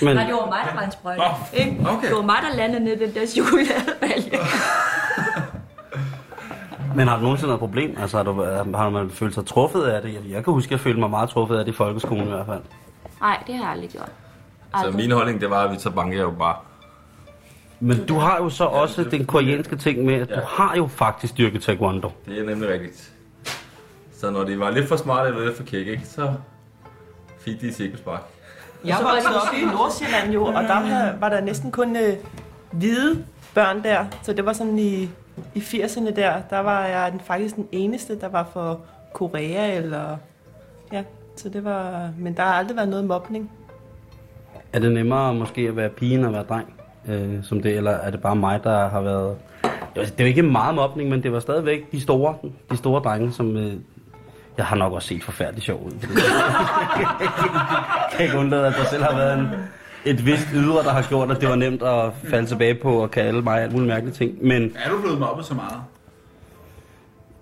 [0.03, 1.23] Men, Nej, det var mig, der var en sprøjte.
[1.53, 1.77] Ikke?
[1.89, 2.09] okay.
[2.09, 4.39] Det var mig, der landede ned den der chokoladebalje.
[6.97, 7.97] men har du nogensinde noget problem?
[8.01, 8.45] Altså har, du,
[8.77, 10.15] har man følt sig truffet af det?
[10.15, 12.31] Jeg, jeg kan huske, at jeg følte mig meget truffet af det i folkeskolen i
[12.31, 12.63] hvert fald.
[13.21, 14.11] Nej, det har jeg aldrig gjort.
[14.71, 14.95] Så Aldrig.
[14.97, 16.57] min holdning, det var, at vi så banker jo bare.
[17.81, 21.39] Men du har jo så også den koreanske ting med, at du har jo faktisk
[21.39, 22.11] dyrket taekwondo.
[22.27, 23.13] Det er nemlig rigtigt.
[24.19, 26.33] Så når de var lidt for smarte eller lidt for kække, ikke, så
[27.41, 28.21] fik de cirkelspark.
[28.85, 31.97] Jeg var voksede det op i Nordsjælland jo, og der var- var der næsten kun
[31.97, 32.17] øh,
[32.73, 34.05] hvide børn der.
[34.23, 35.09] Så det var sådan i,
[35.55, 38.81] i 80'erne der, der var jeg den, faktisk den eneste, der var for
[39.15, 40.17] Korea eller...
[40.93, 41.03] Ja,
[41.37, 42.11] så det var...
[42.19, 43.51] Men der har aldrig været noget mobning.
[44.73, 46.73] Er det nemmere måske at være pige end at være dreng?
[47.09, 49.37] Øh, som det, eller er det bare mig, der har været...
[49.95, 52.35] Det jo ikke meget mobning, men det var stadigvæk de store,
[52.71, 53.57] de store drenge, som...
[53.57, 53.73] Øh,
[54.57, 55.93] jeg har nok også set forfærdeligt sjov ud.
[56.03, 56.09] Jeg
[58.17, 59.49] kan ikke undlade, at der selv har været en,
[60.05, 63.11] et vist ydre, der har gjort, at det var nemt at falde tilbage på og
[63.11, 64.47] kalde mig alt muligt mærkelige ting.
[64.47, 65.81] Men Er du blevet mobbet så meget?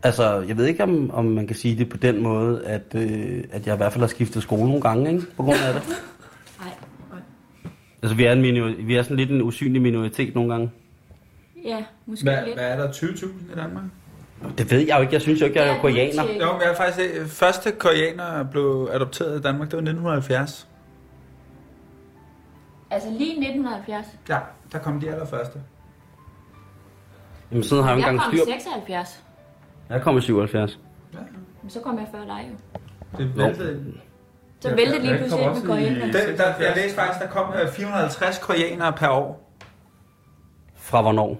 [0.02, 3.44] altså, jeg ved ikke, om, om man kan sige det på den måde, at, øh,
[3.52, 5.22] at jeg i hvert fald har skiftet skole nogle gange, ikke?
[5.36, 5.82] På grund af det.
[8.02, 10.70] Altså, vi er, en minor, vi er sådan lidt en usynlig minoritet nogle gange.
[11.64, 12.56] Ja, måske Hvad, lidt.
[12.56, 13.84] hvad er der 20.000 i Danmark?
[14.58, 15.12] Det ved jeg jo ikke.
[15.14, 16.22] Jeg synes jo ikke, jeg er Ja, koreaner.
[16.22, 20.68] Jo, men jeg er faktisk øh, første koreaner blev adopteret i Danmark, det var 1970.
[22.90, 24.06] Altså lige 1970.
[24.28, 24.38] Ja,
[24.72, 25.58] der kom de allerførste.
[27.50, 28.54] Jamen, sådan har jeg jo ikke Jeg engang kom styr.
[28.56, 29.24] i 76.
[29.88, 30.78] Jeg kom i 77.
[31.62, 32.78] Men så kom jeg før dig jo.
[33.18, 33.94] Det væltede.
[34.60, 36.00] Så Ja, væltede ja, lige jeg pludselig med også i- koreaner.
[36.26, 39.52] Den, der, jeg læste faktisk, der kom øh, 450 koreanere per år
[40.76, 41.38] Fra hvornår?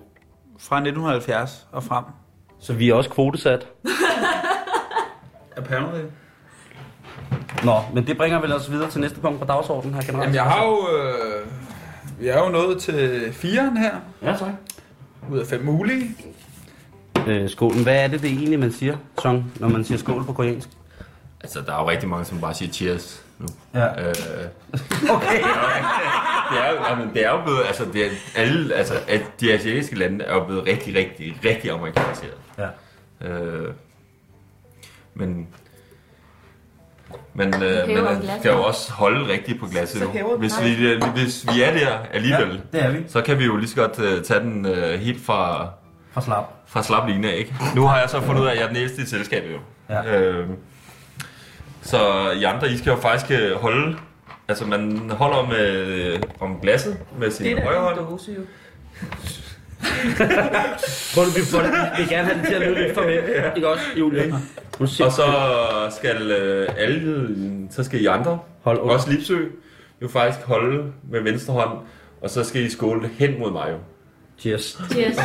[0.58, 2.04] fra 1970 og frem.
[2.60, 3.66] Så vi er også kvotesat.
[5.56, 6.00] Apparently.
[7.64, 10.22] Nå, men det bringer vel os videre til næste punkt på dagsordenen her generelt.
[10.22, 10.88] Jamen, jeg har jo...
[10.98, 11.46] Øh,
[12.20, 13.90] vi er jo nået til firen her,
[14.22, 14.48] Ja, tak.
[15.32, 16.10] ud af fem mulige.
[17.26, 17.82] Øh, skålen.
[17.82, 20.68] Hvad er det, det egentlig, man siger, Song, når man siger skål på koreansk?
[21.41, 23.24] Altså, der er jo rigtig mange, som bare siger cheers.
[23.39, 23.47] nu.
[23.74, 24.09] Ja.
[24.09, 24.14] Øh,
[25.16, 25.39] Okay.
[26.51, 29.53] det er, jo- jamen, det er jo blevet, altså, det er, alle, altså, at de
[29.53, 32.34] asiatiske lande er jo blevet rigtig, rigtig, rigtig amerikaniseret.
[32.59, 32.68] Ja.
[33.28, 33.74] Øh,
[35.14, 35.49] men
[37.34, 40.01] men, øh, men man skal jo også holde rigtigt på glasset.
[40.12, 42.99] Vi Hvis vi, øh, hvis vi er der alligevel, det er vi.
[43.09, 45.70] så kan vi jo lige så godt uh, tage den uh, helt fra,
[46.12, 46.45] For slap.
[46.66, 47.55] fra slap line, ikke?
[47.74, 49.59] Nu har jeg så fundet ud af, at jeg er den ældste i selskabet, jo.
[49.91, 50.18] Ja.
[50.20, 50.49] Øh,
[51.83, 53.97] så I andre, I skal jo faktisk øh, holde...
[54.49, 57.99] Altså, man holder med, øh, om glasset med sin Det er højre hånd.
[57.99, 58.41] en dåse jo.
[61.14, 63.53] Prøv du, vi, får det, vi gerne have det til at lyde lidt for med.
[63.57, 64.35] Ikke også, Julie?
[64.81, 65.26] Og så
[65.99, 67.29] skal øh, alle,
[67.70, 68.95] så skal I andre, Hold under.
[68.95, 69.39] også Lipsø,
[70.03, 71.79] jo faktisk holde med venstre hånd,
[72.22, 73.76] og så skal I skåle hen mod mig jo.
[74.39, 74.79] Cheers.
[74.91, 75.16] Cheers.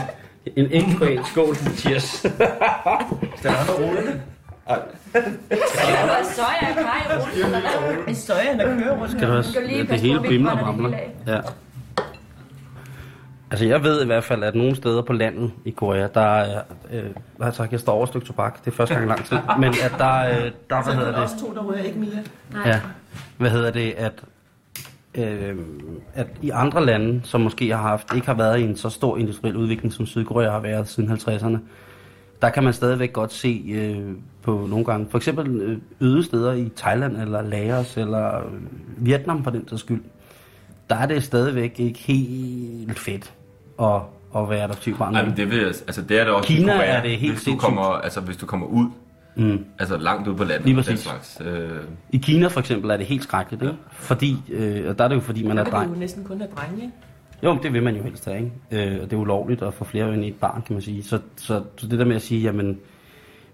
[0.56, 1.56] En enkelt skål.
[1.56, 2.22] Cheers.
[3.44, 4.14] Det var
[6.24, 8.08] soja og kaj hvad?
[8.08, 9.12] En støjen, der kører rundt.
[9.12, 10.90] Skal du også, lige det hele bimler og bramler.
[10.90, 11.42] hele Ja.
[13.52, 16.62] Altså, jeg ved i hvert fald, at nogle steder på landet i Korea, der er...
[16.92, 17.04] Øh,
[17.42, 18.66] altså, jeg står over et stykke tobak.
[18.66, 19.38] Det er første gang i lang tid.
[19.60, 21.24] Men at der, øh, der hvad er hedder der det?
[21.24, 22.66] også to, der ryger ikke mere.
[22.66, 22.80] Ja.
[23.38, 24.24] Hvad hedder det, at,
[25.16, 25.56] øh,
[26.14, 29.18] at i andre lande, som måske har haft, ikke har været i en så stor
[29.18, 31.58] industriel udvikling, som Sydkorea har været siden 50'erne,
[32.44, 33.98] der kan man stadigvæk godt se øh,
[34.42, 38.52] på nogle gange, for eksempel øh, øde steder i Thailand eller Laos eller øh,
[38.98, 40.02] Vietnam for den sags skyld,
[40.90, 43.34] der er det stadigvæk ikke helt fedt
[43.82, 43.88] at,
[44.36, 45.16] at være adoptivbarn.
[45.16, 47.18] Ej, men det, vil, jeg- altså, det er det også i Kina Korea, er det
[47.18, 48.86] helt hvis du, kommer, altså, hvis du kommer ud,
[49.36, 49.66] Mm.
[49.80, 50.66] altså langt ud på landet.
[50.66, 51.00] Lige præcis.
[51.00, 51.70] Slags, øh,
[52.12, 53.76] I Kina for eksempel er det helt skrækkeligt, ikke?
[53.92, 55.90] Fordi, øh, og der er det jo fordi, man Der er kan dreng.
[55.90, 56.94] du jo næsten kun have drenge, ikke?
[57.44, 58.52] Jo, men det vil man jo helst have, ikke?
[58.72, 61.04] Øh, og det er ulovligt at få flere end et barn, kan man sige.
[61.04, 62.80] Så, så, så det der med at sige, jamen...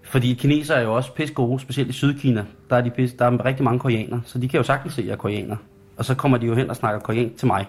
[0.02, 2.44] Fordi kinesere er jo også pisse gode, specielt i Sydkina.
[2.70, 5.00] Der er, de pisse, der er rigtig mange koreanere, så de kan jo sagtens se,
[5.00, 5.56] at jeg er koreaner.
[5.96, 7.66] Og så kommer de jo hen og snakker koreansk til mig.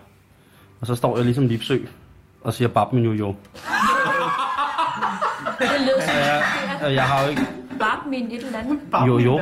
[0.81, 1.77] Og så står jeg ligesom Lipsø
[2.41, 3.27] og siger bab min jo jo.
[5.59, 7.41] Det lød som Og jeg har jo ikke...
[7.79, 8.79] bare min et eller andet.
[9.07, 9.39] Jo, min jo.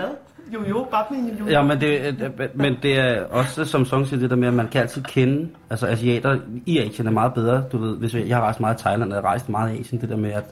[0.53, 1.47] Jo, jo, bare min jo.
[1.47, 4.53] Ja, men det, øh, men det er også, som Song siger, det der med, at
[4.53, 8.27] man kan altid kende, altså asiater i Asien er meget bedre, du ved, hvis jeg,
[8.27, 10.17] jeg har rejst meget i Thailand, og jeg har rejst meget i Asien, det der
[10.17, 10.43] med, at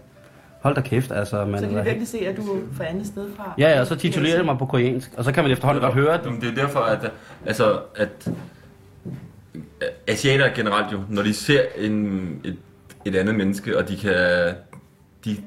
[0.62, 1.60] hold da kæft, altså, man...
[1.60, 3.54] Så de kan virkelig se, at du er fra andet sted fra.
[3.58, 5.94] Ja, ja, og så titulerer jeg mig på koreansk, og så kan man efterhånden godt
[5.94, 7.12] høre, at Jamen, det er derfor, at,
[7.46, 8.30] altså, at
[10.08, 12.58] asiater generelt jo, når de ser en, et,
[13.06, 14.14] et andet menneske, og de kan...
[15.26, 15.38] De,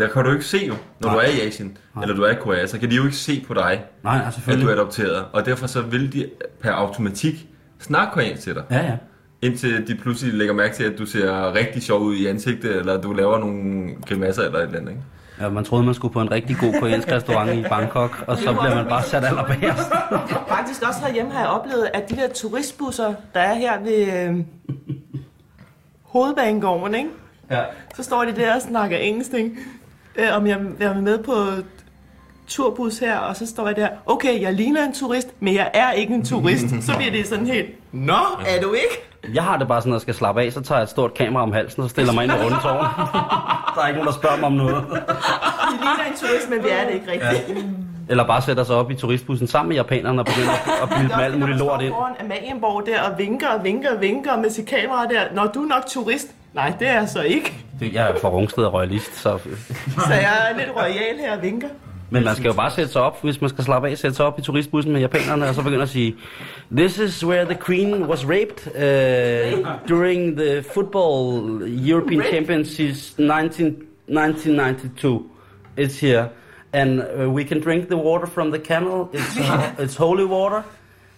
[0.00, 1.14] der kan du ikke se jo, når Nej.
[1.14, 2.02] du er i Asien, Nej.
[2.02, 4.26] eller du er i Korea, så kan de jo ikke se på dig, nej, nej,
[4.48, 5.24] at du er adopteret.
[5.32, 6.30] Og derfor så vil de
[6.62, 7.46] per automatik
[7.80, 8.62] snakke koreansk til dig.
[8.70, 8.96] Ja, ja.
[9.42, 13.00] Indtil de pludselig lægger mærke til, at du ser rigtig sjov ud i ansigtet, eller
[13.00, 14.90] du laver nogle grimasser eller et eller andet.
[14.90, 15.02] Ikke?
[15.40, 15.48] ja.
[15.48, 18.74] man troede, man skulle på en rigtig god koreansk restaurant i Bangkok, og så bliver
[18.74, 19.92] man bare sat allerbagerst.
[20.56, 24.44] Faktisk også herhjemme har jeg oplevet, at de der turistbusser, der er her ved øh,
[26.02, 27.10] hovedbanegården, ikke?
[27.50, 27.62] Ja.
[27.96, 29.50] så står de der og snakker engelsk, ikke?
[30.16, 31.34] Øh, om jeg, jeg er med på
[32.48, 35.92] turbus her, og så står jeg der, okay, jeg ligner en turist, men jeg er
[35.92, 36.66] ikke en turist.
[36.86, 39.34] Så bliver det sådan helt, nå, er du ikke?
[39.34, 41.14] Jeg har det bare sådan, at jeg skal slappe af, så tager jeg et stort
[41.14, 42.86] kamera om halsen, og så stiller mig ind i rundetårn.
[43.74, 44.84] der er ikke nogen, der spørger mig om noget.
[44.90, 47.58] Vi ligner en turist, men vi er det ikke rigtigt.
[47.58, 47.64] Ja.
[48.10, 51.20] Eller bare sætter sig op i turistbussen sammen med japanerne og begynder at bilde dem
[51.20, 51.92] alt muligt lort ind.
[51.92, 55.20] foran Amalienborg der og vinker og vinker og vinker med sit kamera der.
[55.34, 56.28] Når du er nok turist.
[56.54, 57.52] Nej, det er jeg så ikke.
[57.80, 59.38] Det- Jeg er fra Rungsted og royalist, så...
[60.06, 61.68] Så jeg er lidt royal her og vinker.
[62.12, 64.26] Men man skal jo bare sætte sig op, hvis man skal slappe af, sætte sig
[64.26, 66.14] op i turistbussen med japanerne, og så begynde at sige,
[66.76, 72.22] This is where the queen was raped uh, during the football European?
[72.32, 73.76] Championships 19,
[74.08, 75.22] 1992.
[75.78, 76.24] It's here.
[76.72, 79.10] And uh, we can drink the water from the canal.
[79.12, 80.64] It's, uh, it's holy water.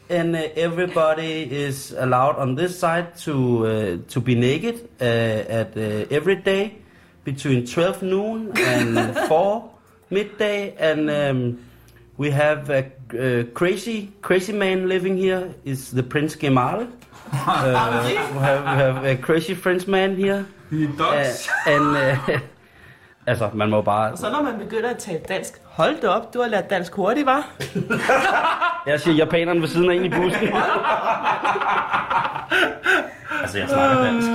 [0.08, 5.76] And uh, everybody is allowed on this side to uh, to be naked uh, at
[5.76, 6.76] uh, every day
[7.24, 9.70] between 12 noon and 4
[10.10, 10.74] midday.
[10.76, 11.58] And um,
[12.16, 15.54] we have a, uh crazy crazy man living here.
[15.64, 16.90] Is the Prince Gemal?
[17.32, 20.46] Uh, we, have, we have a crazy French man here.
[20.98, 21.34] Uh,
[21.66, 22.42] and
[23.26, 24.12] altså, man må bare...
[24.12, 25.52] Og så når man begynder at tale dansk.
[25.64, 27.48] Hold da op, du har lært dansk hurtigt, var?
[28.86, 30.48] Jeg siger japanerne ved siden af en i bussen.
[33.42, 34.28] altså, jeg snakker dansk.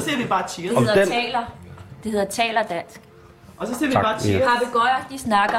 [0.04, 0.70] siger vi bare cheers.
[0.74, 1.40] Det hedder den- taler.
[2.04, 3.00] Det hedder taler dansk.
[3.58, 4.18] Og så siger vi Tak, bare ja.
[4.20, 4.42] cheers.
[4.58, 5.58] Papegøjer, de snakker.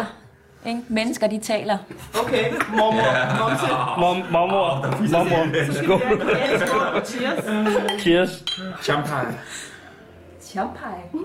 [0.65, 0.79] Ikke?
[0.87, 1.77] Mennesker, de taler.
[2.23, 3.65] Okay, mormor, momse.
[3.99, 4.75] Mom, mormor,
[5.17, 5.55] mormor.
[6.35, 7.43] Ja, skål, cheers.
[8.01, 8.43] Cheers.
[8.83, 9.37] Champagne.
[10.53, 11.21] Champai.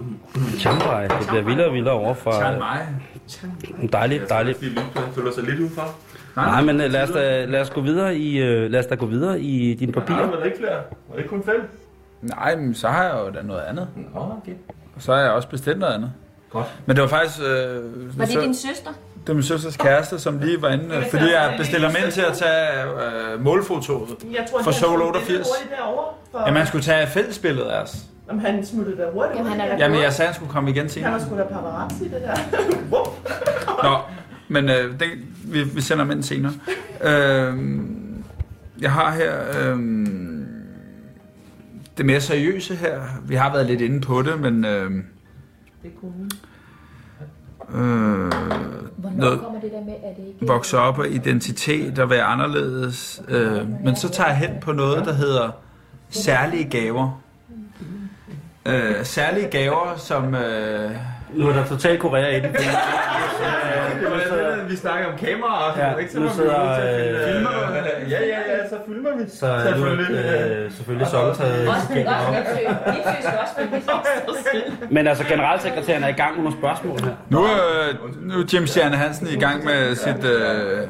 [0.58, 1.02] Champai.
[1.08, 2.88] Det bliver vildere og vildere over for Tak mig.
[3.82, 4.54] en dejlig, dejlig...
[4.56, 4.80] Fordi vi
[5.14, 5.94] føler sig lidt udenfor.
[6.36, 8.94] Nej, men øh, lad os, da, lad os gå videre i, øh, lad os da
[8.94, 10.30] gå videre i dine papirer.
[10.30, 10.74] der ikke flere.
[10.74, 11.68] Var det ikke kun fem?
[12.22, 13.88] Nej, men så har jeg jo da noget andet.
[14.14, 14.52] Nå, okay.
[14.96, 16.12] Og så har jeg også bestilt noget andet.
[16.50, 16.66] Godt.
[16.86, 17.38] Men det var faktisk...
[17.40, 18.90] Øh, Var det din søster?
[19.20, 22.12] det var min søsters kæreste, som lige var inde, øh, fordi jeg bestiller mig ind
[22.12, 24.08] til at tage øh, målfotoet.
[24.32, 25.28] Jeg tror, For han Soul smuttede 88.
[25.28, 26.04] lidt hurtigt derovre.
[26.32, 26.42] For...
[26.46, 27.96] Ja, man skulle tage fællesbilledet af os.
[28.28, 29.36] Jamen, han smuttede da hurtigt.
[29.38, 31.12] Jamen, han er da Jamen, jeg sagde, han skulle komme igen Han senere.
[31.12, 32.36] var sgu da paparazzi, det der.
[33.88, 33.98] Nå,
[34.48, 35.08] men øh, det,
[35.44, 36.52] vi, vi sender dem ind senere.
[37.04, 37.56] Øh,
[38.80, 39.78] jeg har her øh,
[41.98, 43.00] det mere seriøse her.
[43.24, 44.64] Vi har været lidt inde på det, men...
[44.64, 44.90] Øh,
[45.82, 46.28] det kunne
[47.74, 48.32] øh,
[48.96, 50.46] Hvornår noget, kommer det der med, at det ikke...
[50.46, 53.22] vokse op og identitet og være anderledes.
[53.28, 55.50] Øh, men så tager jeg hen på noget, der hedder
[56.10, 57.22] særlige gaver.
[58.66, 60.34] Øh, særlige gaver, som...
[60.34, 60.90] Øh,
[61.34, 62.52] Nu er der totalt Korea i det.
[62.52, 65.78] Det var lidt, vi snakker om kameraer.
[65.78, 67.42] Ja, nu sidder, øh,
[68.10, 69.30] Ja, ja, ja, så filmer vi.
[69.30, 71.80] Så er nu øh, selvfølgelig sokkertaget Også,
[73.40, 73.60] også
[74.28, 74.62] også.
[74.90, 77.12] Men altså, generalsekretæren er i gang med nogle spørgsmål her.
[77.28, 80.88] nu, øh, nu er James Stjerne Hansen i gang med sit øh,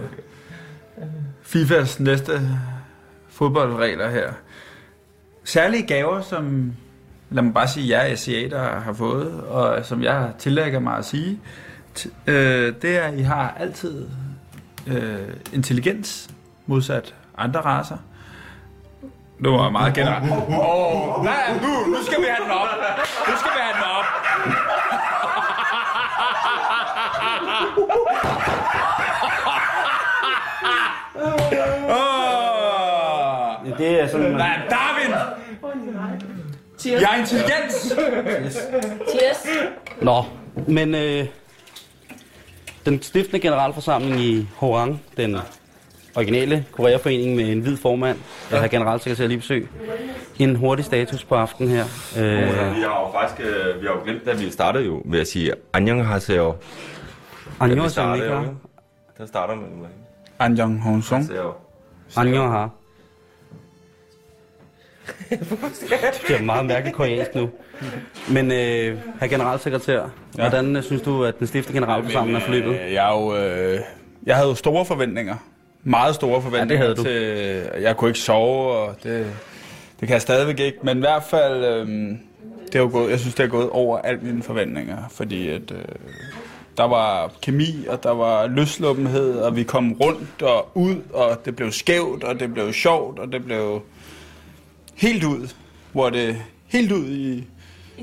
[1.42, 2.32] FIFAs næste
[3.30, 4.28] fodboldregler her.
[5.44, 6.72] Særlige gaver, som
[7.30, 11.40] lad mig bare sige, jer asiater har fået, og som jeg tillægger mig at sige,
[11.98, 14.08] t- øh, det er, at I har altid
[14.86, 15.18] øh,
[15.52, 16.30] intelligens
[16.66, 17.96] modsat andre raser.
[19.44, 20.32] Det var meget generelt.
[20.32, 22.68] Åh, oh, nej, nu, nu skal vi have den op.
[23.28, 24.04] Nu skal vi have den op.
[32.38, 33.78] Åh!
[33.78, 35.14] Det er sådan, man, Nej, Darwin!
[36.80, 37.02] Cheers.
[37.02, 37.92] Jeg er intelligens!
[39.10, 39.46] Cheers.
[40.02, 40.24] Nå,
[40.68, 41.26] men øh,
[42.86, 45.36] den stiftende generalforsamling i Horang, den
[46.16, 48.18] originale Koreaforening med en hvid formand,
[48.50, 49.60] der har generalsekretær Lipsø,
[50.38, 51.84] en hurtig status på aftenen her.
[52.18, 52.24] Øh,
[52.76, 55.28] Vi har jo faktisk øh, vi har jo glemt, at vi startede jo ved at
[55.28, 56.54] sige Annyeonghaseyo.
[57.60, 58.60] Anjo vi startede jo, Samika, ikke?
[59.18, 59.84] Der starter man jo.
[59.84, 59.94] ikke?
[60.38, 61.30] Anjong Hong-sung.
[66.28, 67.50] Det er meget mærkeligt koreansk nu.
[68.30, 70.08] Men øh, herr generalsekretær, ja.
[70.34, 72.80] hvordan øh, synes du, at den stiftende generalforsamling er forløbet?
[72.80, 73.80] Øh, Jeg, er jo, øh,
[74.26, 75.36] jeg havde jo store forventninger.
[75.84, 76.84] Meget store forventninger.
[76.84, 77.02] havde du.
[77.02, 79.26] Til, jeg kunne ikke sove, og det,
[80.00, 80.78] det kan jeg stadigvæk ikke.
[80.82, 81.86] Men i hvert fald, øh,
[82.66, 84.96] det er jo gået, jeg synes, det er gået over alle mine forventninger.
[85.10, 85.78] Fordi at, øh,
[86.76, 91.56] der var kemi, og der var løsluppenhed, og vi kom rundt og ud, og det
[91.56, 93.82] blev skævt, og det blev sjovt, og det blev
[94.98, 95.54] helt ud,
[95.92, 96.36] hvor det
[96.66, 97.44] helt ud i,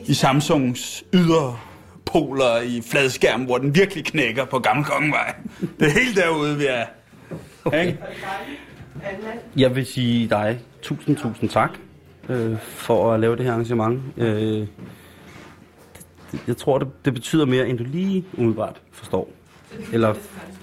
[0.06, 5.36] i Samsungs yderpoler i fladskærm, hvor den virkelig knækker på Gamle Kongevej.
[5.80, 6.86] Det er helt derude, vi er.
[7.66, 7.96] Okay.
[9.58, 11.70] Jeg vil sige dig tusind, tusind tak
[12.30, 14.02] øh, for at lave det her arrangement.
[14.18, 14.68] Øh, det,
[16.48, 19.30] jeg tror, det, det betyder mere, end du lige umiddelbart forstår.
[19.94, 20.14] Eller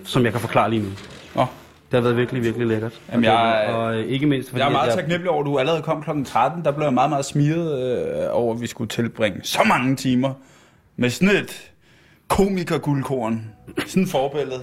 [0.04, 0.88] som jeg kan forklare lige nu.
[1.34, 1.46] Nå,
[1.92, 3.00] Det har været virkelig, virkelig lækkert.
[3.12, 4.60] Jamen, jeg- og øh, ikke mindst fordi...
[4.60, 6.10] jeg er meget at taknemmelig over, at du allerede kom kl.
[6.24, 6.64] 13.
[6.64, 7.82] Der blev jeg meget, meget smiret
[8.22, 10.34] øh, over, at vi skulle tilbringe så mange timer
[10.96, 11.70] med sådan et
[12.28, 13.44] komikerguldkorn.
[13.86, 14.60] Sådan et forbillede.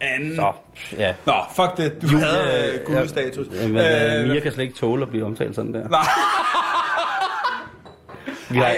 [0.00, 0.36] Anden.
[0.36, 0.52] Så,
[0.98, 1.14] ja.
[1.26, 2.02] Nå, fuck det.
[2.02, 3.46] Du Julie, havde øh, øh, guldstatus.
[3.62, 5.88] Ja, men, øh, Mia kan slet ikke tåle at blive omtalt sådan der.
[5.88, 6.00] Nej.
[8.50, 8.76] Vi har, Nej,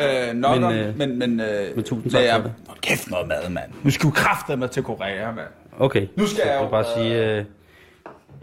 [0.00, 2.42] øh, øh, nok Men, men, om, øh, men, men, øh, men tusind tak jeg- for
[2.42, 2.52] det.
[2.80, 3.70] Kæft noget mad, mand.
[3.82, 5.46] Nu skal du kræfte mig til Korea, mand.
[5.78, 6.06] okay.
[6.16, 7.24] Nu skal Så jeg jo, bare sige...
[7.38, 7.44] Øh,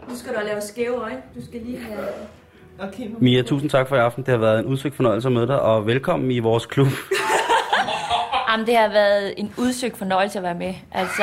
[0.08, 1.16] Nu skal du lave skæve øjne.
[1.34, 2.04] Du skal lige have...
[2.88, 3.08] Okay.
[3.18, 4.24] Mia, tusind tak for i aften.
[4.24, 6.86] Det har været en udsøgt fornøjelse at møde dig, og velkommen i vores klub.
[8.50, 10.74] Jamen, det har været en udsøgt fornøjelse at være med.
[10.92, 11.22] Altså,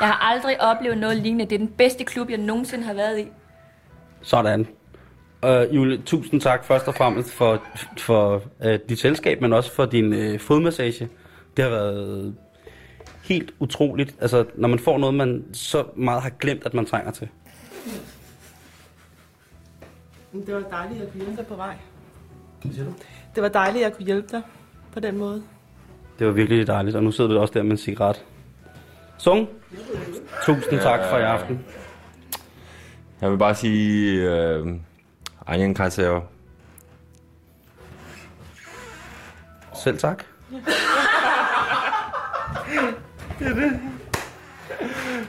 [0.00, 1.44] jeg har aldrig oplevet noget lignende.
[1.44, 3.26] Det er den bedste klub, jeg nogensinde har været i.
[4.22, 4.66] Sådan.
[5.46, 7.62] Uh, Julie, tusind tak først og fremmest for,
[7.98, 11.08] for uh, dit selskab, men også for din uh, fodmassage.
[11.56, 12.34] Det har været
[13.24, 17.10] helt utroligt, altså når man får noget, man så meget har glemt, at man trænger
[17.10, 17.28] til.
[20.32, 21.76] Det var dejligt, at jeg kunne hjælpe dig på vej.
[23.34, 24.42] Det var dejligt, at jeg kunne hjælpe dig
[24.92, 25.42] på den måde.
[26.18, 28.24] Det var virkelig dejligt, og nu sidder du også der med en cigaret.
[29.18, 29.48] Sung,
[30.44, 31.64] tusind tak for i aften.
[33.20, 34.66] Jeg vil bare sige øh,
[35.46, 36.20] Annyeonghaseyo.
[39.84, 40.24] Selv tak.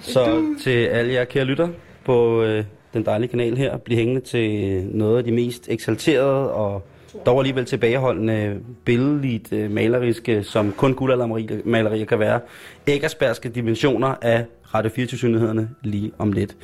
[0.01, 1.69] Så til alle jer kære lytter
[2.05, 2.63] på øh,
[2.93, 6.87] den dejlige kanal her, bliv hængende til øh, noget af de mest eksalterede og
[7.25, 12.39] dog alligevel tilbageholdende, billedligt øh, maleriske, som kun guldaldermalerier kan være.
[12.87, 16.55] Æggersbergske dimensioner af Radio 24 lige om lidt.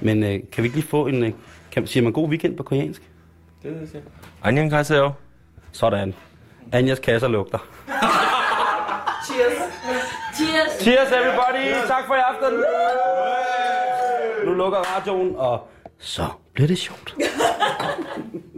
[0.00, 1.32] Men øh, kan vi ikke lige få en, øh,
[1.76, 3.02] kan, siger man god weekend på koreansk?
[3.62, 4.02] Det er det, jeg.
[4.44, 5.10] Anjan Kajseo.
[5.72, 6.14] Sådan.
[6.72, 7.58] Anjas kasser lugter.
[9.26, 9.52] Cheers.
[10.36, 10.82] Cheers!
[10.82, 11.86] Cheers everybody!
[11.88, 12.64] Tak for i aften!
[14.46, 15.68] Nu lukker radioen, og
[15.98, 17.14] så bliver det sjovt.